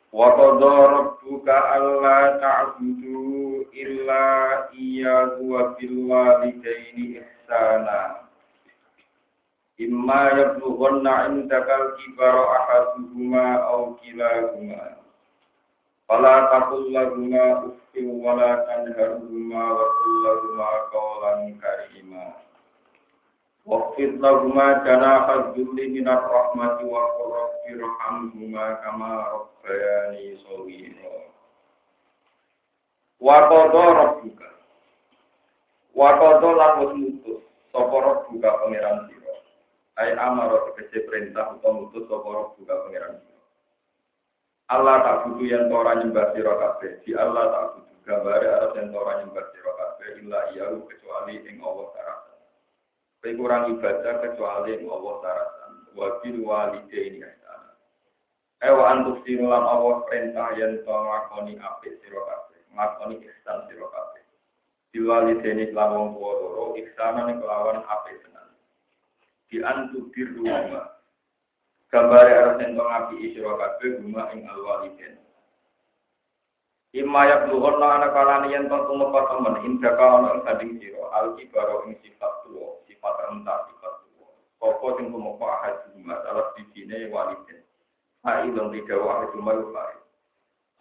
[0.09, 4.25] Wa qadha rabbuka alla ta'budu illa
[4.73, 8.25] iyyahu wa bil walidayni ihsana.
[9.77, 14.97] Imma yablughanna 'indaka al-kibara ahaduhuma aw kilahuma.
[16.09, 22.48] Fala taqul lahuma uffin wa la tanharhuma wa qul lahuma qawlan karima.
[23.69, 31.29] Waqfid lahuma janaha dhulli minar rahmati wa qur rabbi irhamhuma kama rabbayani shaghira.
[33.21, 34.49] Wa qadha rabbuka.
[35.93, 39.35] Wa qadha lan wis mutus sapa rabbuka pangeran sira.
[40.01, 43.45] Ai amara tegese perintah utawa mutus sapa rabbuka pangeran sira.
[44.73, 47.05] Allah tak butuh yang tora nyembah sira kabeh.
[47.05, 51.61] Di Allah tak butuh gambare arep yang tora nyembah sira kabeh illa iya kecuali ing
[51.61, 52.28] Allah taala.
[53.19, 55.73] Kowe kurang ibadah kecuali Allah taratan.
[55.99, 57.75] Wa bil walidaini ihsana.
[58.63, 64.23] Ewa antuk sinulan Allah perintah yen to nglakoni apik sira kabeh, nglakoni ihsan kabeh.
[64.95, 68.49] Bil walidaini kelawan tuwa loro ning kelawan apik tenan.
[69.51, 70.95] Di antuk diruma.
[71.91, 75.19] Gambare arep yen to ngapi sira kabeh guma ing al walidain.
[76.95, 81.83] Imma yablughun ana kalane yen to tumeka temen indaka ana ing sanding sira al kibaro
[81.91, 82.38] ing sifat
[82.99, 87.63] sifat tuwa koko sing tumeka ahad cuma salah sijine walidin.
[88.27, 89.95] Ai dong tiga ahad cuma rupai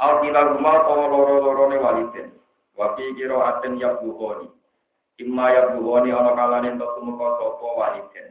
[0.02, 2.30] al kila rumah tawa loro-lorone walidin.
[2.78, 4.50] Wa fi qira'atin yablughuni
[5.18, 8.28] imma yablughuni ana kalane to tumeka sapa walidin.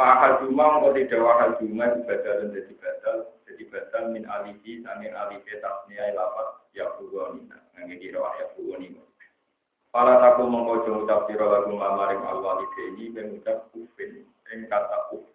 [0.00, 5.60] Fahal cuma engkau tidak wahal cuma badal jadi badal jadi badal min alihi sange alihi
[5.60, 7.44] tasniya lapat ya bugoni
[7.76, 8.96] nanti kira ya bugoni
[9.90, 14.22] Pala taku mengko ucap sira lagu mamaring alwalide ini mengucap ufin
[14.54, 15.26] ing kata uf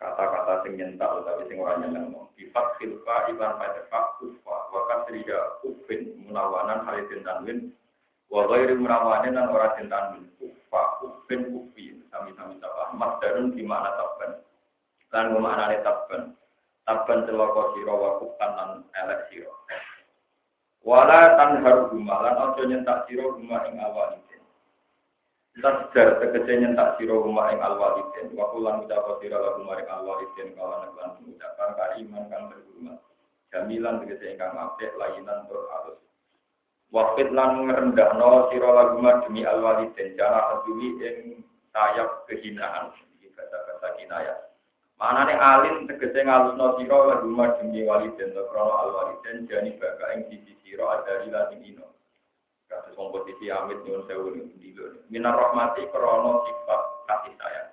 [0.00, 5.60] kata-kata sing nyentak tapi sing ora nyeneng sifat khilfa iban pada fak ufa wa kasriya
[5.68, 7.58] ufin munawanan halidin tanwin
[8.32, 13.96] wa ghairi munawanin dan ora den tanwin ufa ufin ufi sami-sami sapa masdarun di mana
[13.96, 14.32] tabban.
[15.12, 16.22] Lan maknane tabban.
[16.84, 18.91] Tabban celaka sira wa kufan lan elek sira
[20.92, 24.44] wala tanhar rumah lan aja nyentak sira rumah ing awalidin
[25.56, 30.92] tasdar tegese nyentak sira rumah ing alwalidin wa kulan ucap sira lagu maring alwalidin kawan
[30.92, 33.00] lan ucapan kariman kang berhormat
[33.48, 35.96] jamilan tegese ingkang apik layinan tur alus
[36.92, 41.40] Wafid lan ngerendahno sira lagu demi alwalidin cara peduli ing
[41.72, 42.92] sayap kehinaan.
[43.16, 44.51] Iki kata-kata kinayah
[45.02, 47.26] Manane alim tegese ngalusno sira lagu
[47.58, 51.90] demi walidin to krana alwalidin jani baka ing sisi sira adari lan ino.
[52.70, 54.30] Kasus kompetisi amit nyuwun sewu
[54.62, 55.02] dilo.
[55.10, 57.70] Minar rahmati krana sifat kasih sayang.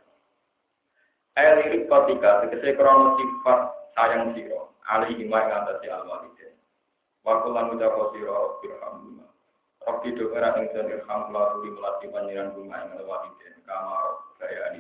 [1.37, 3.59] Ayat lirik ketika tegese krana sifat
[3.93, 6.57] sayang sira alaihi ma ing atase alwalidin.
[7.21, 9.29] Wa kullan ucap sira birhamdulillah.
[9.85, 14.73] Rabbi do era ing irham la tuli melati panjiran bunga ing alwalidin kama gaya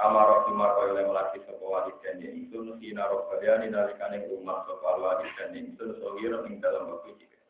[0.00, 0.20] ani sogiro.
[0.20, 5.52] Kama rabbi ma kaya melati sapa walidin ya ingsun sina robbaliani nalikane rumah sapa walidin
[5.52, 7.44] ingsun sogiro ing dalam waktu cilik.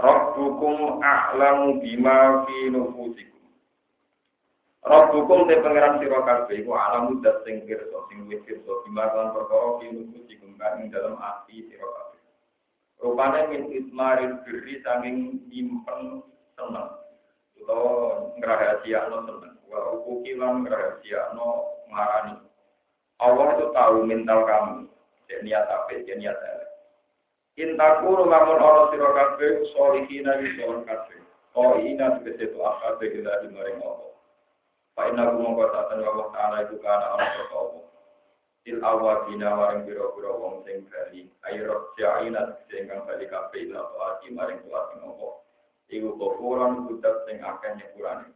[0.00, 3.44] Rabbukum a'lamu bima fi nufusikum.
[4.82, 9.36] Rabbukum te pangeran sira kabeh iku alamu dat sing pirsa sing wis pirsa bima lan
[9.36, 12.20] perkara fi nufusikum ing dalam ati sira kabeh.
[13.04, 16.24] Rupane min ismaril birri sanging nyimpen
[16.56, 16.88] seneng.
[17.60, 19.51] Utawa ngrahasiakno seneng.
[19.72, 21.48] Wa ukuki lan ngrahasiakno
[21.88, 22.36] marani.
[23.16, 24.76] Allah itu tahu mental kamu.
[25.32, 26.72] Cek niat apa, cek niat elek.
[27.56, 31.20] Intaku lamun ana sira kabeh solihina yusun kabeh.
[31.52, 34.12] Oh ina tegese to akabe ila maring Allah.
[34.96, 37.60] Fa inna mongko satan Allah taala itu kana ana sapa
[38.64, 44.32] Il awadina maring biro-biro wong sing bali ayo ja'ina sing kang bali kabeh ila taati
[44.32, 45.44] maring taati ngopo.
[45.92, 48.32] Iku kofuran kudat sing akeh nyepurane.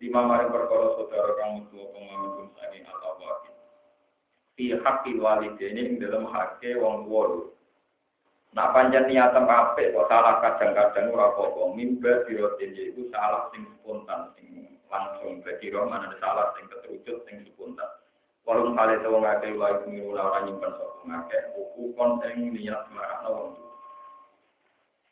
[0.00, 3.52] Lima maring perkara saudara kang mutu pemamun sangi al-awadi.
[4.56, 7.52] Fi haqqi walidaini ing dalam hake wong tuwa
[8.50, 11.70] Nak panjang niatan apik kok salah kadang-kadang ora apa-apa.
[11.70, 17.46] Mimba dirotin yaitu salah sing spontan sing langsung bagi mana ada salah sing keterucut sing
[17.54, 17.86] spontan.
[18.42, 23.30] Walau kali itu ngake wae kumiru ora nyimpen sapa ngake buku kon ing niat marakno
[23.30, 23.69] wong.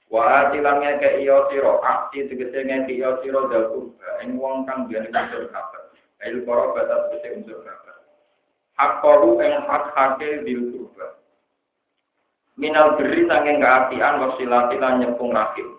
[0.08, 4.08] Wa ngeke iyo sira akti tegese ngeke iyo sira dal kurba
[4.64, 5.82] kang biyen unsur kabar.
[6.24, 7.96] Ayo para batas tegese unsur kabar.
[8.80, 11.18] Hak kalu ing hak hake dil kurba.
[12.58, 15.78] minal beri sanging keapian wasilati nyepung rahim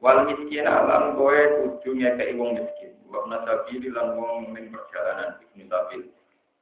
[0.00, 5.68] wal miskin alam kowe kudu ngekei wong miskin wa nasabili lan wong ning perjalanan ibnu
[5.68, 6.02] sabil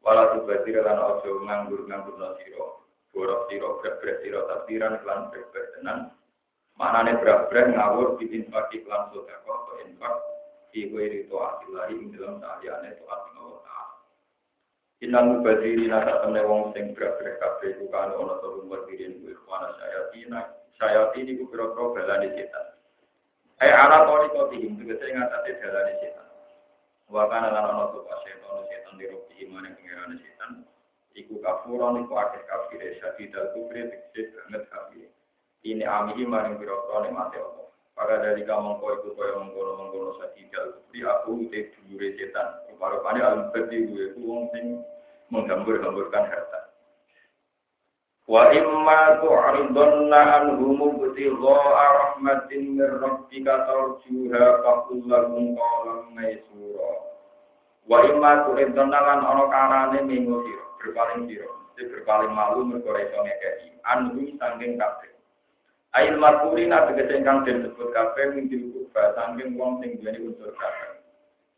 [0.03, 2.67] wala tubadir lan ojo nganggur-nganggur sira
[3.15, 6.11] borok sira brek-brek sira takdiran lan brek-brek tenan
[6.79, 10.15] maknane brek-brek ngawur bikin pagi lan sedekah atau infak
[10.73, 13.97] fi ghairi ta'atillahi ing dalam saliyane taat Allah taala
[15.03, 19.75] Inal mubadiri nasa temne wong sing brek-brek kabeh iku kan ana to mubadirin kuwi ikhwana
[19.77, 20.41] sayatina
[20.79, 22.67] sayatini ku pira-pira balane setan
[23.63, 26.27] Eh ala tori koti him tegese ngatasi dalane setan.
[27.07, 30.51] Wa kana lan ana tuh setan setan di robi iman yang pengiran setan.
[31.15, 35.09] Iku kafuron iku akeh kafire syadi dal kubri tegese banget kafire.
[35.63, 37.71] Ini amihi maring pira-pira nikmate Allah.
[37.95, 42.19] Pada dari kamu kau itu kau yang mengkono mengkono syadi dal kubri aku te dulure
[42.19, 42.67] setan.
[42.67, 44.83] Rupa-rupane al-badi gue ku wong sing
[45.31, 46.61] menggambur-gamburkan harta.
[48.27, 56.91] Wa imma tu'ridunna anhum ibtigha'a rahmatin min rabbika tarjuha faqul lahum qawlan maysura.
[57.87, 63.79] Wa imma tu'ridunna lan ana karane minggu sira, berpaling sira, berpaling malu mergo iso ngekeki.
[63.87, 65.12] Anhum sanging kabeh.
[65.93, 71.05] Ail markurina tegese ingkang den sebut kabeh minggu kuba sanging wong sing duweni unsur kabeh.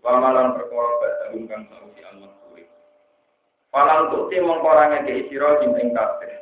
[0.02, 2.66] Wa malan perkara badhe kang sausi al-maksuri.
[3.70, 6.34] Falang tukti mengkorange ke isiro ing kabeh.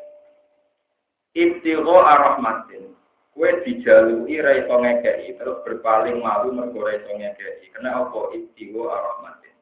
[1.36, 2.96] Ibtigho arahmatin.
[3.32, 7.72] Kue dijalui ra iso ngekei, terus berpaling malu mergo ra iso ngekei.
[7.76, 9.56] Kena apa ibtigho arahmatin.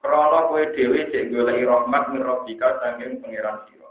[0.00, 3.85] Krono kue dewi cek goleki rahmat min rabbika saking pangeran sira.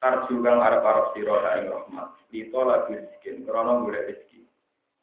[0.00, 2.08] Tarju kang arep-arep sira ing rahmat.
[2.32, 4.40] Lito lagi rezeki, krono golek rezeki.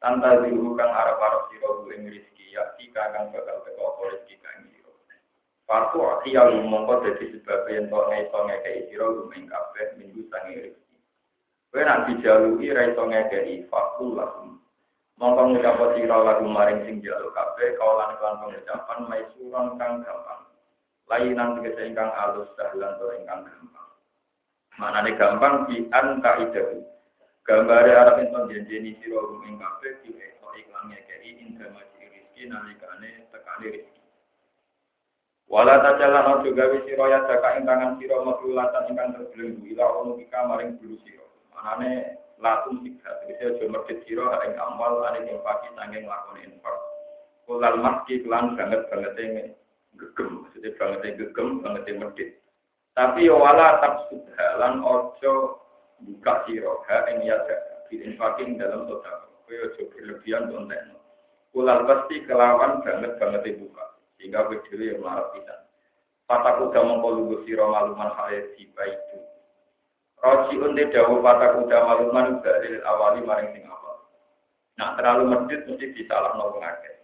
[0.01, 2.65] Tanta diru kang arep-arep sira ing rezeki, ya
[2.97, 4.89] kang bakal teko apa rezeki kang sira.
[5.69, 10.97] Fatu akhiya mongko dadi sebab yen kok iso ngekei sira lumeng kabeh minggu sange rezeki.
[11.69, 14.57] Kowe nak dijalui ra iso ngekeki fakul lahum.
[15.21, 20.41] Mongko ngucap sira lagu maring sing jaluk kabeh kawalan kan pengucapan maisuran kang gampang.
[21.05, 23.86] Lainan tegese ingkang alus dahlan tur ingkang gampang.
[24.77, 26.85] Manane gampang di anta idahu.
[27.41, 29.17] Gambare arep ento janjeni sira
[29.49, 34.01] ing kabeh diweso iklan ngekeki indra maji rezeki nalikane tekane rezeki.
[35.49, 40.11] Wala tajalan ojo gawe sira ya jaka ing tangan sira maklulatan ingkang terbelenggu ila ono
[40.21, 41.25] pika maring bulu sira.
[41.57, 46.77] Manane lakum tiga, jadi aja merdek siro ing amal ane yang pagi sanging lakoni infak.
[47.49, 49.33] Kulal maski kelan banget banget yang
[49.97, 52.29] gegem, maksudnya banget yang gegem, banget yang merdek.
[52.97, 54.09] Tapi ya wala tak
[54.57, 55.61] lan ojo
[56.01, 57.37] buka siro ha ing ya
[57.93, 59.29] infakin dalam total.
[59.45, 60.97] Kau ojo berlebihan konten.
[61.53, 63.85] Kulal pasti kelawan banget banget yang buka,
[64.17, 65.61] sehingga kau yang marah pisan.
[66.25, 69.17] Pataku gak mengkolu siro maluman hayat di itu.
[70.17, 74.09] Roji unte dawu patah kuda maluman dari awali maring sing awal.
[74.81, 76.96] Nah terlalu medit mesti disalah nopo ngake.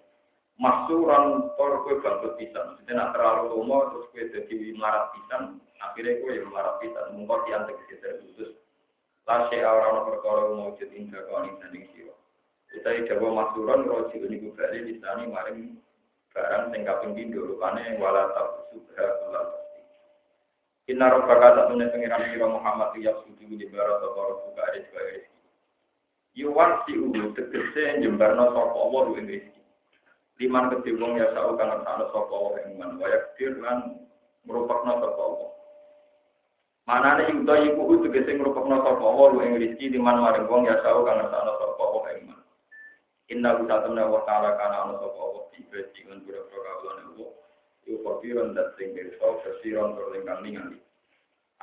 [0.62, 2.78] Masuran tor kue bangkut pisan.
[2.78, 5.58] Maksudnya nak terlalu lomo terus kue jadi melarat pisan.
[5.82, 7.06] Akhirnya kue yang melarat pisan.
[7.18, 8.54] Mungkot diantek sekitar khusus.
[9.24, 12.14] Lase orang perkara mewujud indah kau ning sanding siro.
[12.68, 15.78] Kita dawa masuran roji unte kubali disani maring
[16.34, 19.48] barang sing kaping pindho rupane wala tabsubha kulal
[20.92, 25.00] Inna robbaka tak tunai pengiran sira Muhammad ya suci di barat sapa buka ada juga
[25.08, 25.40] rezeki.
[26.36, 29.63] Yuwan si ulu tegese jembarno sapa Allah ing rezeki.
[30.42, 34.02] Liman kedhe wong ya sak kang ngersakno sapa Allah ing man wayak dir lan
[34.50, 35.50] merupakno sapa Allah.
[36.90, 41.18] Manane yuda iku tegese ngrupakno sapa Allah ing rezeki liman maring wong ya sak kang
[41.22, 42.42] ngersakno sapa Allah ing man.
[43.30, 47.32] Inna utatamna wa ta'ala kana ana sapa Allah di bajingan pura-pura kawulane Allah.
[47.86, 50.82] Iku kopiron dat sing pirsa kesiron tur ingkang ningali.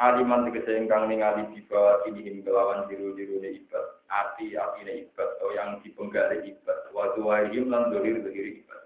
[0.01, 4.01] Aliman tegese ingkang ningali dibawa ini kelawan diru-diru ne ibad.
[4.09, 6.89] Ati atine ibad atau yang dipenggali ibad.
[6.97, 8.81] Wa duwaihim lan dolir-dolir ibad.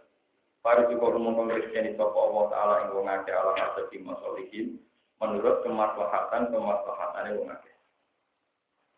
[0.58, 4.80] Para cukup rumong pemeriksaan sapa Allah Ta'ala yang wong akeh ala hasbi masolihin
[5.22, 7.74] menurut kemaslahatan kemaslahatane wong akeh.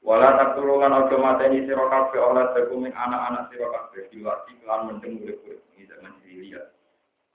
[0.07, 5.61] Wala taktulungan ojo mateni sira kabeh oleh teguming anak-anak sira kabeh diwati kelan mendeng urip-urip
[5.75, 6.76] ini zaman dilihat.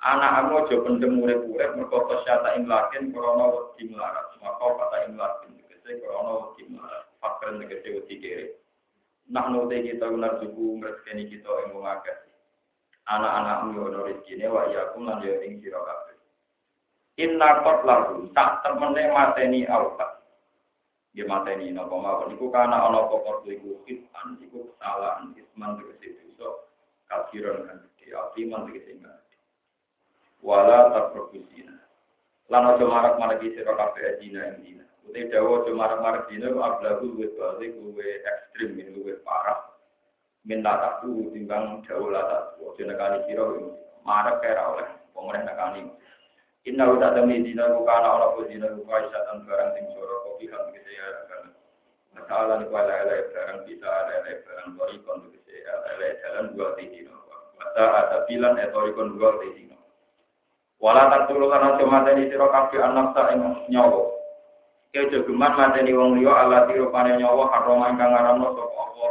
[0.01, 4.33] Anak aku aja pendem urip-urip mergo syata ing lakin krana wedi melarat.
[4.41, 7.05] Maka kata ing lakin tegese krana wedi melarat.
[7.21, 8.45] Fakir tegese wedi kere.
[9.29, 12.17] Nak note kita benar suku ngreskeni kita ing wong akeh.
[13.05, 16.17] Anak-anak ono rezekine wa ya kum lan yo ing sira kabeh.
[17.21, 20.17] Inna qad lahu tak temene mateni auta.
[21.13, 21.69] Dia mateni.
[21.69, 22.33] Napa mawon?
[22.33, 25.33] Iku kana ana pokok iku khitan iku kesalahan.
[25.37, 26.65] Isman tegese dosa
[27.05, 28.97] kafiran kan dia iman tegese
[30.41, 31.77] wala takrobusina.
[32.51, 34.85] Lan aja marak maraki sira kabeh dina ing dina.
[35.07, 39.71] Uti dawa aja marak marak dina ablahu luwih balik luwih ekstrim luwih parah.
[40.43, 42.39] Minta taku timbang dawa lata.
[42.59, 43.45] Aja nekani sira
[44.03, 45.87] marek kira oleh pemerintah kami.
[46.69, 50.69] Inna udah demi dina bukan Allah pun dina bukan syaitan barang sing soro kopi kan
[50.69, 51.43] gitu ya kan.
[52.13, 56.77] Masalah ni kuala ala barang bisa ala ala barang tori kon ya ala jalan dua
[56.77, 57.15] dina.
[57.57, 59.70] Masa ada bilan etori kon dua dina.
[60.81, 63.37] Wala tak tulu karena cuma tadi siro kafe anak tak
[63.69, 64.01] nyawa.
[64.91, 69.09] Kau jogeman mateni wong liya ala tiro pane nyawa haroma ingkang ngaramno sapa Allah.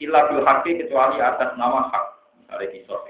[0.00, 2.04] Illa bil haqqi kecuali atas nama hak.
[2.40, 3.00] Misalnya kisah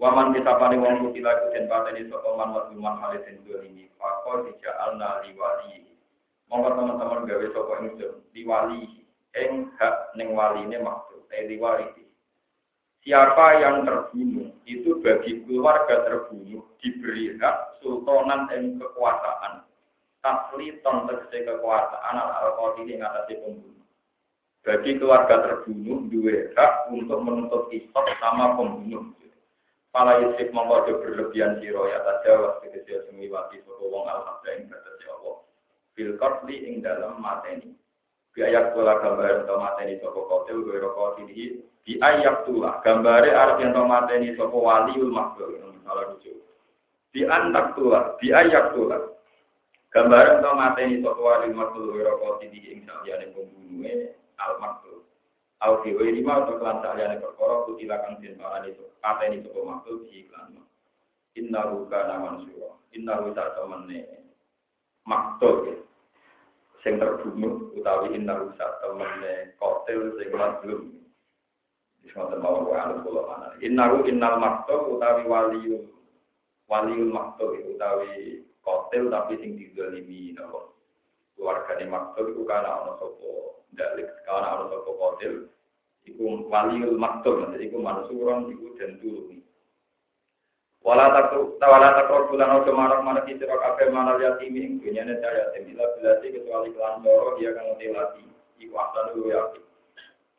[0.00, 3.92] Waman disapane wong kutila iku den pateni sapa man wa man hale den dolimi.
[4.00, 5.84] Fakor dija'alna liwali.
[6.48, 9.06] Monggo teman-teman gawe sapa ingsun liwali
[9.36, 11.84] ing hak ning waline maksud eh liwali.
[13.00, 19.64] Siapa yang terbunuh itu bagi keluarga terbunuh diberi hak sultanan dan kekuasaan.
[20.20, 23.88] Tasliton tegese kekuasaan al-qatili ing atase pembunuh.
[24.60, 29.16] Bagi keluarga terbunuh dua hak untuk menuntut isot sama pembunuh.
[29.88, 35.40] Pala yusif mongko berlebihan siro ya tajawas tegese semiwati sapa wong al-habda ing batas Allah.
[35.96, 37.79] Fil qatli ing dalam mateni.
[38.30, 43.34] Bi ayat kula gambar ento mateni sapa kotil gue rokok ini di ayat tulah gambare
[43.34, 46.38] arep yen to mateni sapa waliul makhluk salah lucu.
[47.10, 49.02] Di antak tulah di ayat tulah
[49.90, 55.02] gambar ento mateni sapa waliul makhluk gue rokok ini ing saliyane pembunuhe al-makhluk.
[55.60, 58.72] Au di lima atau kelan saliyane perkara kutila kang den parani
[59.02, 60.56] kata ini sopo makhluk di iklan.
[61.36, 62.78] Inna ruka naman suwa.
[62.94, 64.22] Inna ruka temene
[65.04, 65.89] makhluk.
[66.80, 70.96] Sing terbunuh utawi inna ruka temene kotel sing mazlum.
[72.00, 73.48] Disebut bahwa wa anu kula mana.
[73.60, 75.84] Inna ru innal makhluk utawi waliul
[76.72, 80.72] waliul makhluk utawi kotel tapi sing dizalimi napa.
[81.36, 83.30] Keluargane makhluk iku kana ana sapa
[83.76, 85.52] dalik kana ana sapa kotel
[86.08, 88.96] iku waliul maktub nanti iku mansuron iku den
[90.80, 95.52] wala takru wala takru bulan ojo marak marak sira kabeh manal yatim ing dunyane cahaya
[95.52, 98.22] bila bilati kecuali kelan loro dia kang lati
[98.60, 99.64] iku asan dulu yatim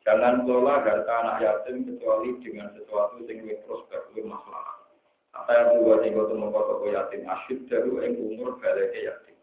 [0.02, 4.82] Jangan kelola harta anak yatim kecuali dengan sesuatu yang lebih prospek, lebih masalah.
[5.30, 9.38] Apa yang dua tinggal temu kota yatim asyik dari yang umur balik yatim.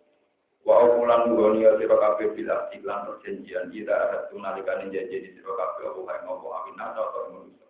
[0.68, 5.96] Wa ukulan dunia sira kabeh bila iklan perjanjian kita ada tunalikane janji di sira kabeh
[5.96, 7.69] apa kae ngopo awin atau manusia.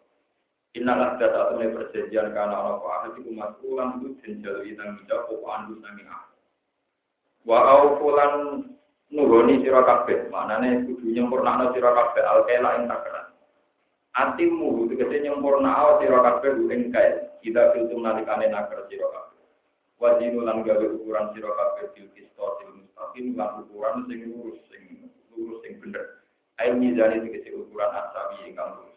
[0.77, 5.47] Innalah data temne perjanjian ana apa ahli iku masulan itu den jalu itang jawab apa
[5.57, 6.29] andu sami ah.
[7.41, 8.33] Wa ukulan
[9.09, 13.33] nuhoni sira kabeh, maknane kudu nyempurnakno sira kabeh alkela ing takaran.
[14.13, 17.33] Atimu tegese nyempurna sira kabeh ing kae.
[17.41, 19.41] Kita filtum nalikane nakar sira kabeh.
[19.97, 25.65] Wajinu lan gawe ukuran sira kabeh bil qistosil mustaqim lan ukuran sing lurus sing lurus
[25.65, 26.21] sing bener.
[26.61, 28.88] Ai mizani tegese ukuran asabi ingkang.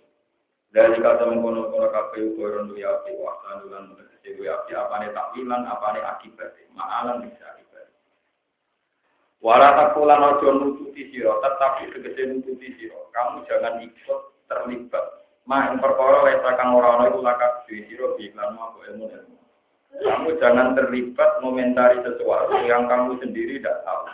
[0.73, 3.37] Dari kata mengkono-kono kabeh ukuran duya api wa
[3.69, 6.57] lan tegese duya api apane takwilan apane akibat.
[6.73, 7.93] Ma'alan bisa akibat.
[9.45, 12.97] Wala takulan ojo nututi sira, tetapi tegese nututi sira.
[13.13, 15.07] Kamu jangan ikut terlibat.
[15.45, 19.37] Ma ing perkara wis kang ora ana iku lakak sira iklan mau ilmu ilmu.
[20.01, 24.09] Kamu jangan terlibat komentari sesuatu yang kamu sendiri tidak tahu.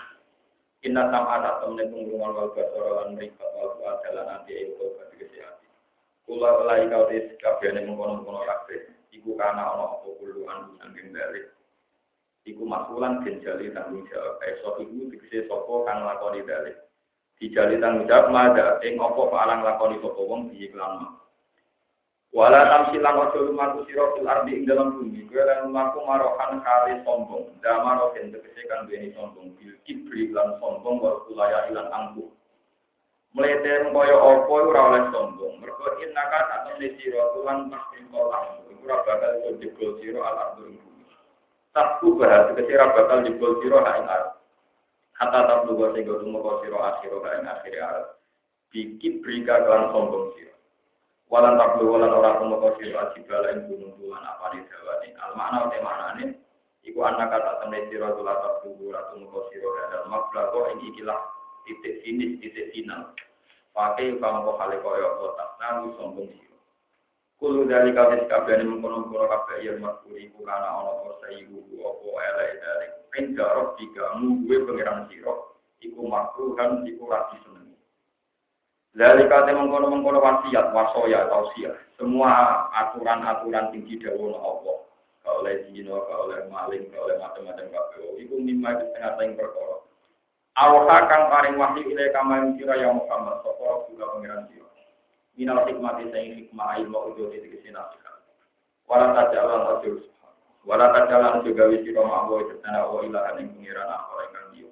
[0.87, 5.08] Inna ada temen pengrungan wal basara lan mrikat wal adalah nanti itu bagi kesehatan.
[6.29, 8.85] Kula lai kau dis kabehane mengkono-kono kabeh.
[9.17, 11.57] Iku kana ana apa kuluan sangking balik.
[12.45, 14.37] Iku masulan den jali tanggung jawab.
[14.45, 16.77] Esok iku dikese sapa kang lakoni balik.
[17.41, 21.17] Dijali tanggung jawab mada ing apa palang lakoni sapa wong diiklan
[22.29, 25.25] Wala tamsilan ojo lumaku siro fil ardi ing dalam bumi.
[25.33, 27.57] Kue lan lumaku marohan kali sombong.
[27.65, 29.57] Damaro den tegese kan duweni sombong.
[29.57, 31.25] Bil kibri lan sombong wa
[31.73, 32.29] ilan angkuh.
[33.39, 35.63] Mlete kaya apa ora oleh sombong.
[35.63, 38.67] Mergo innaka atau ne sira tulan pasti kolam.
[38.83, 41.07] Ora bakal jebol sira al ardi bumi.
[41.71, 44.31] Takku bahas ora bakal jebol sira ha ing arep.
[45.15, 48.07] Hatta tak lugo sing tumeka sira akhir ha ing akhir arep.
[48.75, 50.49] Bikit brika kelan sombong sira.
[51.29, 55.69] walan tablu walan ora tumeka sira ajibala ing gunung tulan apa ni dawane al makna
[55.69, 56.25] te maknane
[56.89, 61.21] iku anak kata temne sira tulan tablu ora tumeka sira hadal mablago ing ikilah
[61.69, 63.13] titik finish titik final
[63.79, 66.59] pakai kamu hale koyo otak nang sombong sira
[67.39, 72.51] Kulu dari kabeh kabeh mengkono-kono kabeh yang makuri ku kana ana apa sayu apa elek
[72.59, 72.87] dari
[73.23, 75.31] enggak tiga mu gue pangeran sira
[75.79, 77.79] iku makruhan iku ra diseneng
[78.99, 81.77] dari kata mengkono-mengkono wasiat, wasoya, tausiah.
[81.95, 84.83] Semua aturan-aturan tinggi daun Allah.
[85.23, 87.79] Kalau oleh zino, kalau oleh maling, kalau oleh macam-macam.
[88.19, 89.77] Itu lima itu setengah tahun perkara.
[90.59, 93.39] Allah kang paring wahyu ilai kamain sira yang Muhammad.
[93.47, 94.67] Sopo juga pengiran sira.
[95.39, 98.19] Minal hikmati saing hikmah ilmu ujo di tegesi nasihat.
[98.91, 100.03] Wala tajalan ojo
[100.67, 104.71] Wala tajalan juga wisi roma Allah Jatana Allah ilahan yang pengiran apa yang dia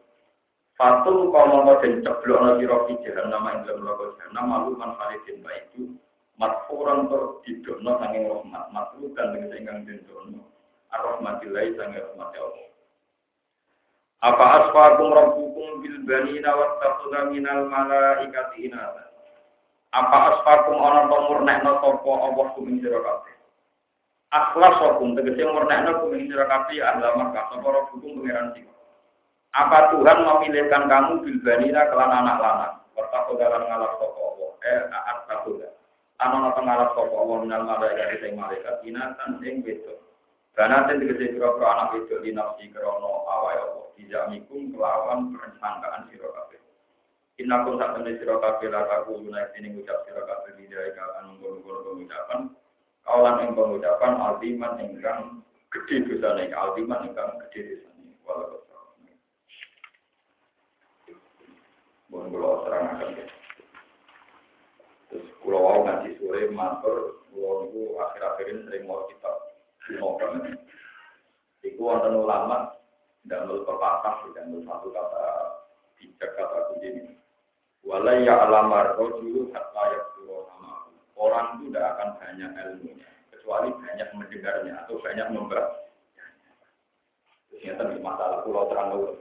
[0.76, 4.92] Fatul kau mau dan ceblok no siro fijaran nama yang dalam logo jahanam malu man
[5.00, 5.96] falidin itu
[6.36, 10.44] matfuran tur didono sanging rahmat matlu dan dengan sehingga didono
[10.92, 12.66] ar-rahmatillah sanging rahmat Allah
[14.24, 19.12] apa asfakum rabbukum bil banina wattakhudha minal malaikati inatha?
[19.92, 23.34] Apa asfakum ana pemurnekno sapa Allah kuming sira kabeh?
[24.32, 28.64] Akhlasakum tegese murnekno kuwi sira kabeh Allah maka sapa hukum pangeran sing
[29.56, 34.50] apa Tuhan memilihkan kamu bilbanina kelan anak lanang Wartaku dalam ngalap sapa Allah.
[34.68, 35.68] Eh taat takuda
[36.20, 40.05] ana ngalap sapa Allah minal malaikat sing malaikat inatan sing wedok
[40.56, 43.86] Karena ten tegese pira-pira anak wedok di nafsi krono awake Allah.
[44.00, 46.60] Dijamikum kelawan perencanaan sira kabeh.
[47.36, 52.40] Innakum sak temne sira kabeh la takuluna sing ngucap sira kabeh lidai kan ngono-ngono pengucapan?
[53.04, 55.20] Kaulan yang pengucapan altiman ingkang
[55.68, 58.16] gede dosa nih, altiman ingkang gede nih.
[58.24, 58.64] Walau
[62.06, 63.26] Mohon kalau serang akan ya.
[65.10, 69.45] Terus kalau mau ngaji sore matur, kalau itu akhir-akhir ini sering mau kita
[69.90, 70.52] ini.
[71.66, 72.74] Iku wonten ulama
[73.26, 75.24] tidak menurut pepatah, tidak menurut satu kata
[75.98, 77.12] bijak kata kunci ini.
[77.86, 84.08] Walai ya alamar rojulu hatta ya sama orang itu tidak akan banyak ilmunya, kecuali banyak
[84.14, 85.86] mendengarnya atau banyak membaca.
[87.50, 89.16] Ternyata masalah pulau terang dulu.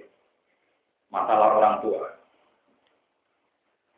[1.13, 2.01] Masalah orang tua.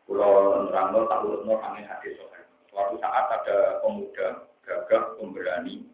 [0.04, 0.32] Pulau
[0.68, 2.20] terang dulu tak urut nol angin hadis
[2.68, 5.87] Suatu saat ada pemuda gagah pemberani,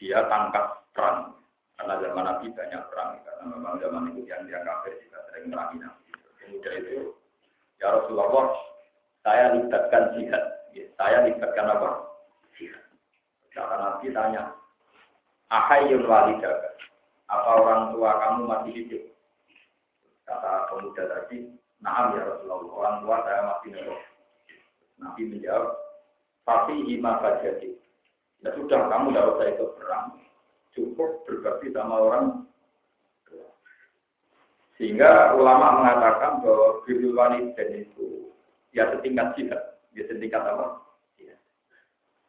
[0.00, 1.36] dia tangkap perang.
[1.76, 5.80] Karena zaman Nabi banyak perang, karena memang zaman itu yang dia kafir juga sering merangi.
[6.40, 7.12] Pemuda itu,
[7.80, 8.52] ya Rasulullah,
[9.24, 11.90] saya libatkan jihad Ya, saya libatkan apa?
[13.50, 14.54] Kata Nabi tanya,
[15.50, 16.78] Ahayun walidaga,
[17.26, 19.02] apa orang tua kamu masih hidup?
[20.22, 21.50] Kata pemuda tadi,
[21.82, 24.00] Naam ya Rasulullah, orang tua saya masih hidup.
[25.02, 25.74] Nabi menjawab,
[26.46, 27.79] tapi ima jadi.
[28.40, 30.06] Ya sudah, kamu tidak usah ikut perang.
[30.72, 32.26] Cukup berbakti sama orang
[34.80, 38.32] Sehingga ulama mengatakan bahwa birul walidain itu
[38.72, 39.76] ya setingkat jihad.
[39.92, 40.80] Ya setingkat apa?
[41.20, 41.36] Ya.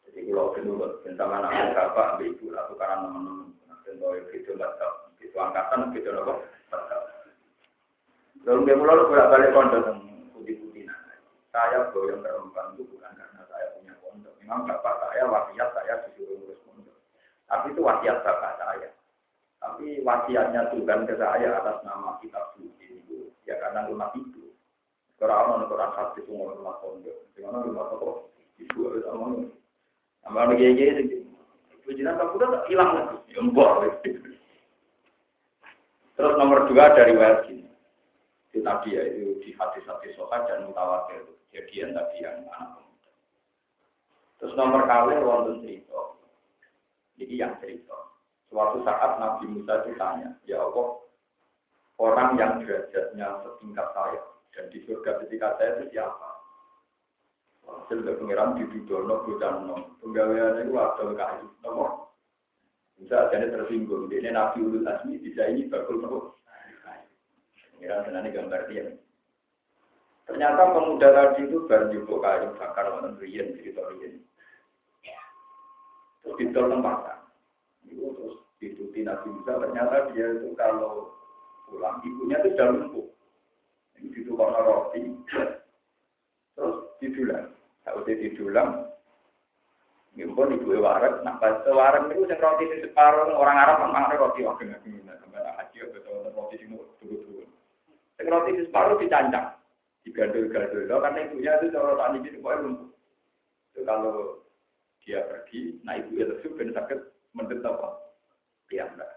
[0.03, 3.55] Jadi kalau dulu bersama anak bapak, ambil ibu, atau karena teman-teman,
[3.87, 4.87] yang gitu baca,
[5.23, 6.43] itu angkatan, gitu apa?
[8.41, 9.85] Lalu dia mulai bolak balik pondok
[10.33, 10.89] putih-putih
[11.53, 14.33] Saya yang perempuan itu bukan karena saya punya pondok.
[14.51, 16.99] Memang bapak saya wasiat saya disuruh ngurus pondok.
[17.47, 18.91] Tapi itu wasiat bapak saya.
[19.63, 24.51] Tapi wasiatnya Tuhan ke saya atas nama kitab suci itu ya karena rumah itu.
[25.15, 28.27] Kalau orang orang hati itu mau rumah pondok, gimana rumah toko?
[28.59, 29.55] Ibu harus ngomong.
[30.27, 31.23] Sama lagi aja itu.
[31.87, 33.15] Pujian kamu udah hilang lagi.
[33.39, 33.87] Empor.
[36.19, 37.71] Terus nomor dua dari wajib gini.
[38.51, 42.90] Itu tadi ya itu di hati-hati sokat dan mutawatir itu kejadian tadi yang anak.
[44.41, 46.17] Terus nomor kali wonten cerita.
[47.21, 47.93] Ini yang cerita.
[48.49, 50.97] Suatu saat Nabi Musa itu tanya, ya Allah,
[52.01, 54.21] orang yang derajatnya setingkat saya,
[54.57, 56.29] dan di surga ketika saya itu siapa?
[57.69, 59.95] Hasil ke pengiran di Dudono, Budano.
[60.01, 61.47] Penggawean itu ada kayu.
[61.61, 62.11] Nomor.
[62.97, 64.09] Bisa jadi tersinggung.
[64.09, 66.41] Ini Nabi Ulul Asmi, bisa ini bakul nopo.
[67.77, 68.93] Pengiran senani gambar dia.
[70.25, 74.21] Ternyata pemuda tadi itu jumbo kayu bakar riyen cerita riyen.
[76.21, 77.19] Terus didol tempatan.
[77.85, 81.13] Itu terus dituti Nabi Musa ternyata dia itu kalau
[81.67, 83.07] pulang ibunya itu sudah lumpuh
[84.01, 85.01] itu kono roti,
[86.57, 87.53] terus didulang.
[87.85, 88.69] Kalau didulang,
[90.11, 94.19] Gimpun ibu warak, nah pas warak itu yang roti di separuh orang Arab memang ada
[94.19, 97.47] roti wakil nabi mana ke mana haji atau roti di dulu.
[98.19, 99.55] Yang roti di separuh dicancang,
[100.03, 100.83] digandul-gandul.
[100.99, 102.91] Karena ibunya itu cara tani itu boleh lumpuh.
[103.71, 104.40] Itu kalau
[105.01, 106.99] dia pergi, nah ibu itu sudah sakit
[107.33, 107.89] menderita apa?
[108.69, 109.11] Dia enggak.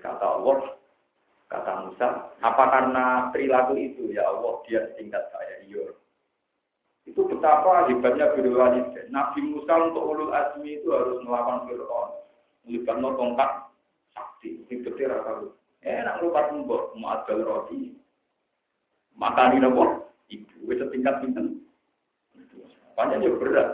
[0.00, 0.80] Kata Allah,
[1.50, 5.82] Kata Musa, apa karena perilaku itu ya Allah dia tingkat saya iya.
[7.02, 9.10] Itu betapa hebatnya Walid.
[9.10, 12.22] Nabi Musa untuk ulul azmi itu harus melawan Fir'aun.
[12.62, 13.50] Melibatkan tongkat
[14.14, 14.62] sakti.
[14.70, 17.96] Dia rasa Enak lupa mbok mau adal roti.
[19.16, 19.84] Makan ini apa?
[20.28, 21.56] Ibu itu tingkat tingkat.
[22.94, 23.68] Banyak juga berat.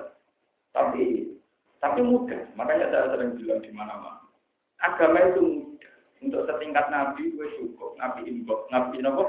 [0.76, 1.32] Tapi
[1.80, 2.52] tapi mudah.
[2.52, 4.20] Makanya saya sering bilang di mana-mana.
[4.84, 5.72] Agama itu
[6.20, 7.96] untuk setingkat nabi, gue cukup.
[7.96, 9.24] Nabi imbok, nabi nopo.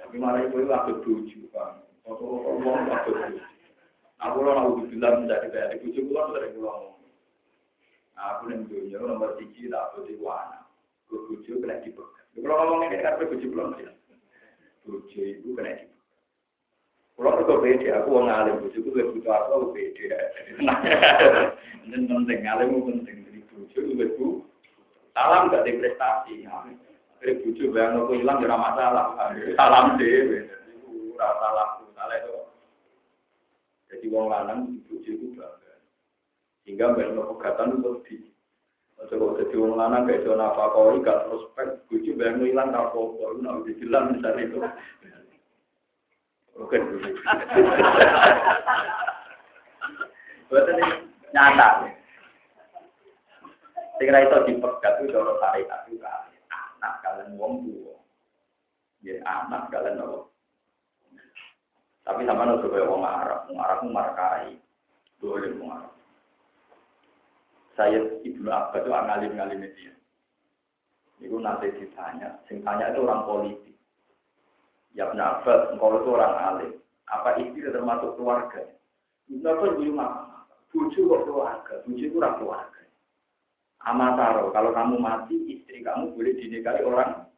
[0.00, 1.84] Tapi malah itu aku tuju, kan.
[2.00, 3.44] Kalau ngomong aku tuju.
[4.18, 7.06] Aku lo mau bilang menjadi kayak di bujuk kulo sering kulo ngomong.
[8.18, 10.58] Aku nih dunia nomor tiga tak butuh wana.
[11.06, 12.26] Gue bujuk kena dipegat.
[12.34, 13.86] Kulo ngomong ini kan bujuk kulo sih.
[14.82, 15.97] Bujuk itu kena dipegat.
[17.18, 20.22] Kulo mergo beda, aku wong alim bujuk gue butuh aku beda.
[21.90, 24.46] Dan penting alim penting jadi bujuk gue bu.
[25.18, 26.46] Salam gak ada prestasi.
[26.46, 29.34] Akhirnya bujuk bayang aku hilang tidak masalah.
[29.58, 30.46] Salam deh.
[31.18, 31.68] Rasa salah.
[31.98, 32.38] Salah itu
[33.90, 35.74] jadi wong lanang dipuji itu bangga.
[36.62, 38.30] Sehingga banyak pegatan di.
[39.10, 43.42] Kalau jadi wong lanang zona apa kau gak prospek, bujuk banyak hilang tak apa-apa.
[43.42, 44.58] Nah, udah jelas misalnya itu.
[46.58, 46.76] Oke,
[50.48, 50.86] Buat ini
[51.30, 51.68] nyata.
[53.98, 57.94] Segera itu dipegat itu kalau syariat itu anak kalian wong tua.
[59.02, 60.28] Ya anak kalian wong
[62.08, 64.56] tapi sama nggak supaya orang Arab, orang Arab markai,
[65.20, 65.94] boleh orang Arab.
[67.76, 69.92] Saya ibnu Abbas itu ngalim-ngalim dia.
[71.20, 73.67] Itu nanti ditanya, sing tanya itu orang politik.
[74.96, 76.72] Ya ibnu Abbas, engkau itu orang alim.
[77.08, 78.62] Apa istri termasuk keluarga?
[79.28, 80.12] Ibnu Abbas dulu mah,
[80.72, 82.82] buju kok keluarga, buju itu orang keluarga.
[83.84, 87.28] Amataro, kalau kamu mati, istri kamu boleh dinikahi orang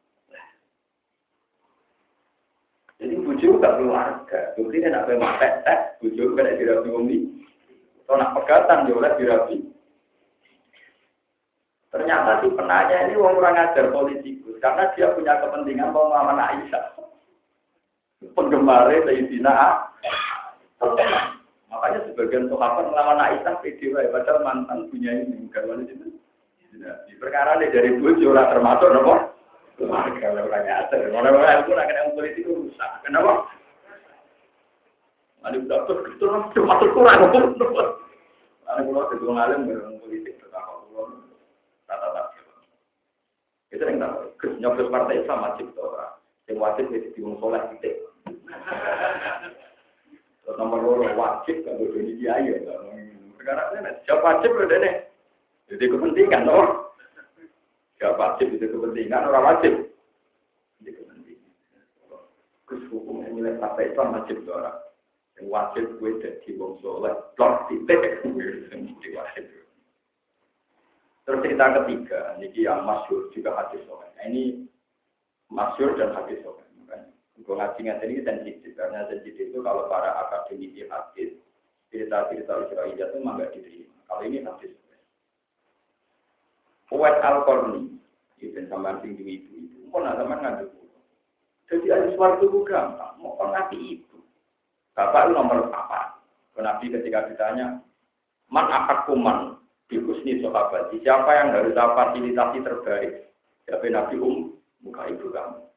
[3.01, 4.53] Jadi bujuk gak keluarga.
[4.61, 7.19] Bukti ini nak mau tes, bujuk kena dirapi umi.
[8.05, 9.57] Kalau nak pegatan dia oleh dirapi.
[11.91, 17.10] Ternyata si penanya ini orang ajar politikus karena dia punya kepentingan mau melamar Aisyah.
[18.21, 19.89] Penggemar Sayyidina
[21.71, 26.13] Makanya sebagian sahabat melamar Aisyah pede padahal mantan punya ini bukan itu.
[27.23, 29.15] Perkara ini dari bujuk orang termasuk nopo
[29.79, 31.01] keluarga orang ajar.
[31.09, 32.91] Orang-orang ilmu nak kena politik itu rusak.
[33.07, 33.49] Kenapa?
[35.41, 37.33] Ada udah tuh itu cuma kurang.
[38.69, 41.17] Ada pulau itu ngalim dengan politik pertama pulau
[41.89, 42.41] tata tata.
[43.73, 44.17] Itu yang tahu.
[44.61, 46.13] Nyoblos partai Islam wajib itu orang.
[46.45, 48.10] Yang wajib itu diung soleh titik.
[50.61, 52.77] Nomor loro wajib kalau jadi kiai ya.
[53.41, 54.97] Sekarang ini siapa wajib udah deh.
[55.73, 56.93] Jadi kepentingan, loh.
[57.97, 59.73] Ya wajib itu kepentingan, orang wajib.
[60.85, 61.53] Itu kepentingan.
[62.69, 64.77] Terus hukum yang nilai partai Islam wajib itu orang.
[65.41, 68.21] Yang wajib gue jadi wong soleh, plot titik.
[71.25, 74.11] Terus cerita ketiga, ini yang masyur juga hadis soleh.
[74.19, 74.67] Nah, ini
[75.49, 76.70] masyur dan hadis soleh.
[77.41, 81.35] Gue ngaji ngaji ini sensitif, karena sensitif itu kalau para akademisi hadis,
[81.89, 83.97] cerita-cerita Israel itu memang nggak diterima.
[84.07, 84.73] Kalau ini hadis
[86.91, 87.87] Uwais Al-Qarni,
[88.43, 90.67] itu sama sing di ibu itu, mau nak sama ngadu.
[91.71, 94.19] Jadi ada suatu itu gampang, mau ngerti ibu.
[94.99, 96.19] Bapak itu nomor apa?
[96.59, 97.79] Nabi ketika ditanya,
[98.51, 99.55] man akad kuman,
[99.87, 103.33] dikusni sahabat, siapa yang harus fasilitasi terbaik?
[103.65, 105.70] Siapa Nabi Um, muka ibu kamu.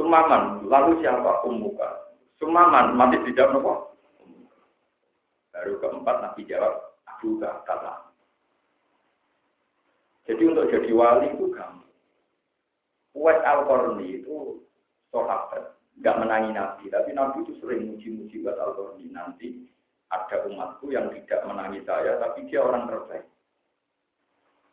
[0.00, 2.08] Sumaman, lalu siapa muka?
[2.40, 3.92] Sumaman, mati tidak nopo.
[5.52, 8.10] Baru keempat Nabi jawab, Abu kata
[10.30, 11.90] jadi untuk jadi wali itu gampang.
[13.18, 13.66] Uwais al
[13.98, 14.62] itu
[15.10, 18.78] sahabat, nggak menangi Nabi, tapi Nabi itu sering muji-muji buat al
[19.10, 19.66] Nanti
[20.06, 23.26] ada umatku yang tidak menangi saya, tapi dia orang terbaik.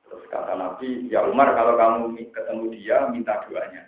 [0.05, 3.86] Terus kata Nabi, ya Umar kalau kamu ketemu dia, minta doanya.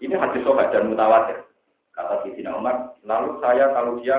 [0.00, 1.44] Ini hadis sobat dan mutawatir.
[1.92, 4.16] Kata Sidina Umar, lalu saya kalau dia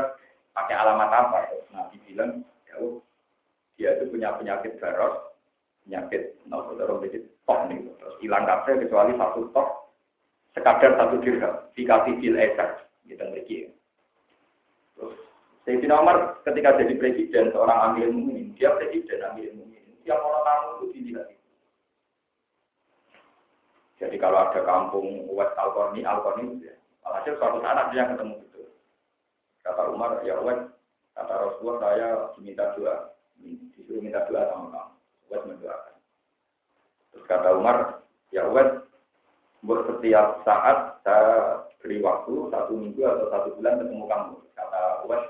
[0.53, 1.39] pakai alamat apa?
[1.73, 2.77] Nabi bilang, ya
[3.79, 5.17] dia itu punya penyakit baros,
[5.85, 6.31] penyakit
[6.81, 9.69] dorong dikit tok nih terus hilang kafe kecuali satu tok
[10.57, 12.69] sekadar satu dirham dikasih bil eser
[13.05, 13.57] gitu lagi
[14.97, 15.13] terus
[15.61, 20.69] Sayyidina Umar ketika jadi presiden seorang amir mungkin dia presiden amir mungkin tiap orang tamu
[20.81, 21.29] itu dilihat
[24.01, 26.73] jadi kalau ada kampung West Alkorni Alkorni ya
[27.05, 28.63] alhasil suatu saat dia ketemu itu
[29.61, 30.73] kata Umar ya West
[31.13, 33.13] kata Rasulullah saya diminta doa
[33.77, 34.91] disuruh minta doa sama kamu
[35.31, 35.95] buat mendoakan.
[37.15, 38.03] Terus kata Umar,
[38.35, 38.83] ya Uwais,
[39.63, 44.35] buat setiap saat saya beri waktu satu minggu atau satu bulan ketemu kamu.
[44.59, 45.23] Kata Uwais,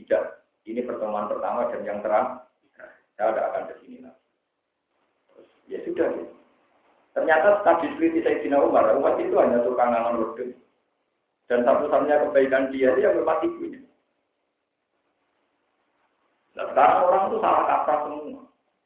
[0.00, 0.40] tidak.
[0.64, 2.40] Ini pertemuan pertama dan yang terang,
[3.20, 4.22] saya tidak akan ke sini lagi.
[5.68, 6.24] ya sudah ya.
[7.14, 10.58] Ternyata diskusi saya Sayyidina Umar, Umar itu hanya tukang ngangon wedus.
[11.46, 13.80] Dan satu-satunya kebaikan dia dia bermati punya.
[16.58, 18.42] Nah, sekarang orang itu salah kaprah semua.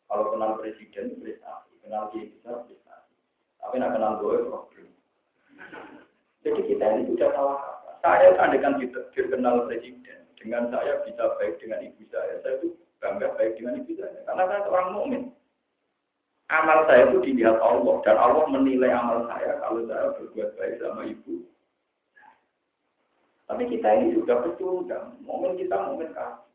[0.09, 3.13] Kalau kenal presiden prestasi, kenal kiai besar prestasi.
[3.61, 4.89] Tapi nak kenal gue problem.
[6.45, 7.91] Jadi kita ini sudah salah kata.
[8.01, 8.81] Saya kan dengan
[9.13, 12.73] kenal presiden, dengan saya bisa baik dengan ibu saya, saya itu
[13.05, 14.21] bangga baik dengan ibu saya.
[14.25, 15.23] Karena saya seorang mukmin.
[16.49, 21.05] Amal saya itu dilihat Allah dan Allah menilai amal saya kalau saya berbuat baik sama
[21.05, 21.45] ibu.
[23.49, 25.17] Tapi kita ini sudah pecundang.
[25.25, 26.49] Momen kita momen kafir.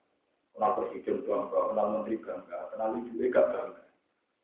[0.54, 3.84] Kenal presiden bangga, kenal menteri bangga, kenal ibu gak bangga.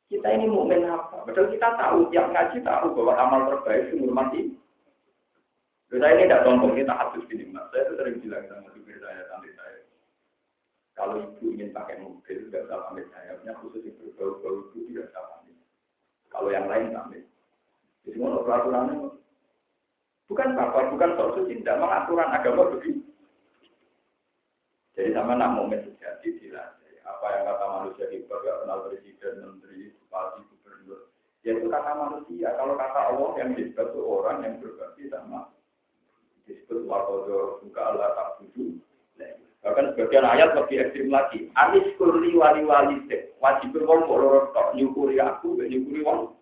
[0.10, 1.22] Kita ini mukmin apa?
[1.22, 4.42] Padahal kita tahu, yang ngaji tahu bahwa amal terbaik itu mati.
[5.94, 7.70] Saya ini tidak sombong, kita harus gini mas.
[7.70, 9.82] Saya itu sering bilang sama supir saya, santri saya.
[10.98, 13.38] Kalau ibu ingin pakai mobil, tidak usah pamit saya.
[13.38, 15.39] Punya khusus ibu bau-bau itu tidak usah.
[16.30, 17.26] Kalau yang lain pamit.
[18.06, 19.12] Jadi mau peraturannya
[20.30, 23.02] bukan apa, bukan soal suci, tidak mengaturan agama begitu.
[24.94, 26.96] Jadi sama nak momen sejati dilatih.
[27.08, 31.10] Apa yang kata manusia di gak kenal presiden, menteri, bupati, gubernur.
[31.42, 32.54] Ya itu kata manusia.
[32.60, 35.50] Kalau kata Allah yang disebut orang yang berbakti sama
[36.46, 38.82] disebut wakodo buka Allah tak tujuh.
[39.60, 41.52] Bahkan sebagian ayat lebih ekstrim lagi.
[41.60, 43.36] Anis kurli wali wali se.
[43.44, 46.36] Wajib wong kok loro tok nyukuri aku, nyukuri wong.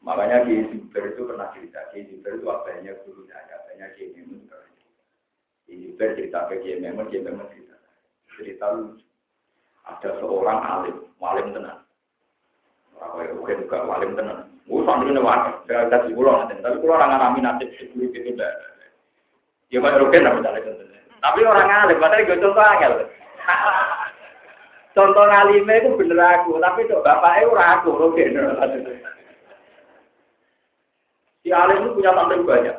[0.00, 4.48] Makanya di Zubair itu pernah cerita, di Zubair itu apanya guru saya, apanya Kiai Memun
[5.70, 7.30] ini cerita ke Kiai Memon cerita.
[8.34, 9.06] Cerita lucu.
[9.86, 11.82] Ada seorang alim, walim tenang.
[13.00, 14.50] Ya, bukan juga walim tenang.
[14.70, 16.62] Santri ini wakil, saya kasih pulau nanti.
[16.62, 18.54] Tapi kalau orang ngalami nasib itu tidak.
[19.70, 21.00] Ya kayak rugen lah misalnya contohnya.
[21.20, 22.92] Tapi orang alim, padahal gue contoh angel.
[24.90, 28.34] Contoh ngalimnya itu bener aku, tapi itu bapaknya ora aku, rugen.
[31.40, 32.76] Si alim itu punya santri banyak.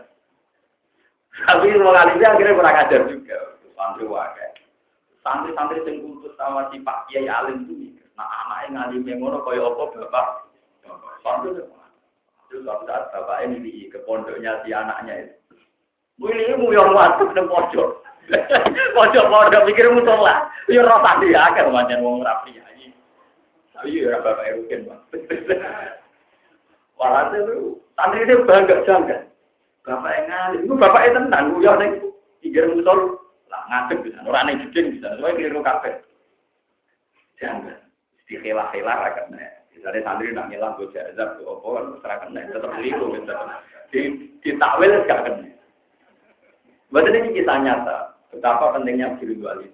[1.47, 3.37] Tapi mengalihnya akhirnya kurang ajar juga.
[3.73, 4.51] Santri wakai.
[5.23, 8.05] Santri-santri yang kultus sama si Pak Kiai Alim itu mikir.
[8.17, 10.25] Nah anaknya ngalim ngono kaya apa bapak?
[11.25, 11.63] Santri itu.
[12.51, 15.40] Terus suatu saat bapak ini ke pondoknya si anaknya itu.
[16.21, 17.89] Ini mu yang waktu ke pojok.
[18.95, 20.45] Pojok pondok mikir musola.
[20.69, 22.89] Ya rasa dia kan macam wong rapi aja.
[23.73, 25.01] Tapi ya bapak Erukin bang.
[27.01, 29.25] Walhasil itu santri itu bangga jangan.
[29.81, 31.93] Bapak yang ngalim, itu bapak yang tenang, ya neng,
[32.45, 33.17] tiga musol,
[33.49, 35.91] lah ngadep bisa, orang yang jeding bisa, soalnya keliru kafe.
[37.41, 37.81] Jangan,
[38.29, 39.49] di khela-khela rakan nih.
[39.73, 43.17] Misalnya santri nak ngilang gue jazab, gue opo kan serahkan nih, tetap keliru.
[43.89, 44.01] Di
[44.45, 45.49] ditakwil gak kena.
[46.91, 49.71] Buat ini kisah nyata, betapa pentingnya walid.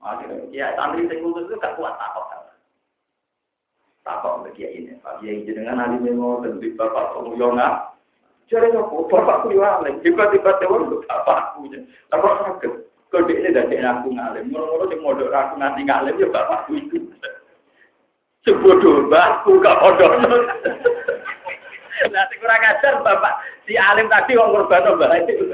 [0.00, 2.40] Akhirnya, ya santri sing itu gak kuat takut kan.
[4.00, 7.90] Takut bagi ini, Pak Kiai jenengan alim mau tentu bapak penguyona,
[8.48, 10.00] Jadi aku, bapakku ya alim.
[10.02, 11.70] Tiba-tiba tewan untuk bapakku.
[12.10, 12.72] Apa sakit?
[13.10, 14.50] Kode ini dari aku ngalim.
[14.50, 16.98] Mula-mula yang modal aku nanti ngalim ya bapakku itu.
[18.42, 19.78] Sebodoh bapakku gak
[22.08, 23.34] Nanti kurang ajar bapak.
[23.68, 25.44] Si alim tadi orang korban mbak itu.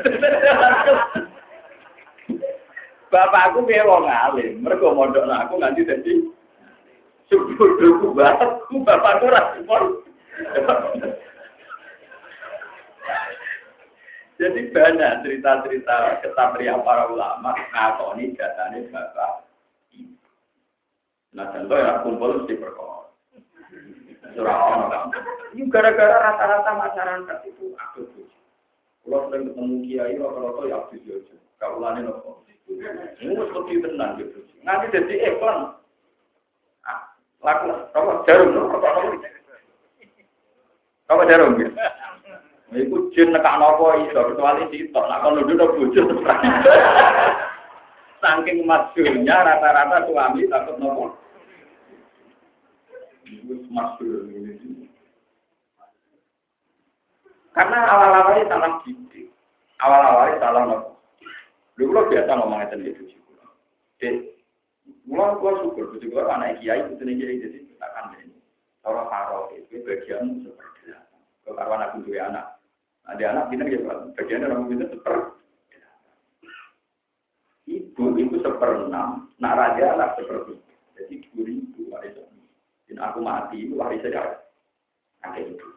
[3.11, 4.63] Bapakku biar wong alim.
[4.63, 6.15] Mereka modal aku nanti jadi.
[7.27, 8.87] Sebodoh bapakku.
[8.87, 9.83] Bapakku rasipon.
[14.37, 19.49] Jadi banyak cerita-cerita kesatria para ulama ngakoni datanya bapak.
[21.33, 23.06] Nah contoh ya kumpul di perkara.
[24.35, 25.07] Surah.
[25.55, 28.27] Ini gara-gara rata-rata masyarakat itu tuh.
[29.07, 31.35] Kalau sering ketemu kiai rata-rata ya aku jojo.
[31.63, 32.43] Kau lani nopo.
[32.67, 34.43] Ini lebih tenang gitu.
[34.67, 35.79] Nanti jadi iklan.
[37.45, 39.15] Laku, kamu jarum, jarum.
[41.07, 41.71] Kamu jarum gitu.
[42.75, 45.07] Iku jin nekak nopo iso kecuali sitok.
[45.07, 46.03] Nak kono dulu bojo
[48.25, 51.15] Saking masyhurnya rata-rata suami takut nopo.
[57.57, 59.33] Karena awal-awalnya salah didik.
[59.81, 61.01] Awal-awalnya salah nopo.
[61.81, 63.45] Dulu lo biasa ngomong itu di bujuk kulo.
[63.97, 64.17] Dek,
[65.09, 68.37] mulai gua syukur bujuk kulo anak kiai itu nih jadi jadi kita kan ini.
[68.85, 71.17] Kalau karo itu bagian seperti apa?
[71.49, 72.47] Kalau anak punya anak,
[73.09, 73.99] ada anak pinter ya Pak.
[74.21, 75.17] Bagian orang pinter seper.
[77.67, 80.61] Ibu itu seperenam, nak raja anak seperti
[80.97, 82.36] Jadi dua ribu warisan.
[82.97, 84.25] Aku mati itu warisan ya.
[85.25, 85.69] Ada itu.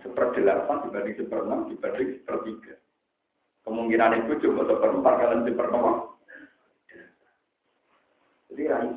[0.00, 2.74] Seperdelapan dibanding seperenam dibanding sepertiga.
[3.64, 6.16] Kemungkinan itu cuma seperempat kalian seperenam.
[8.52, 8.96] Jadi raih.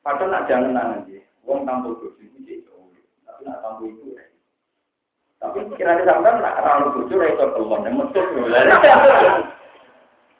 [0.00, 1.20] Padahal nak jangan nanti.
[1.44, 2.60] Wong tampil bojo itu
[3.24, 4.24] Tapi nak tampil itu ya.
[5.38, 8.26] Tapi kira-kira sampai nak terlalu bujur itu keluar yang mesut.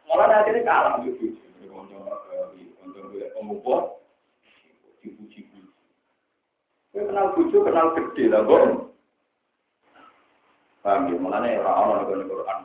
[0.09, 1.37] Malah akhirnya kalah gitu.
[2.83, 3.98] Untuk pemupuk,
[7.07, 8.89] kenal bujur, kenal gede lah, bos.
[10.83, 11.17] Paham ya?
[11.19, 12.59] Mulane ora ono ning Quran.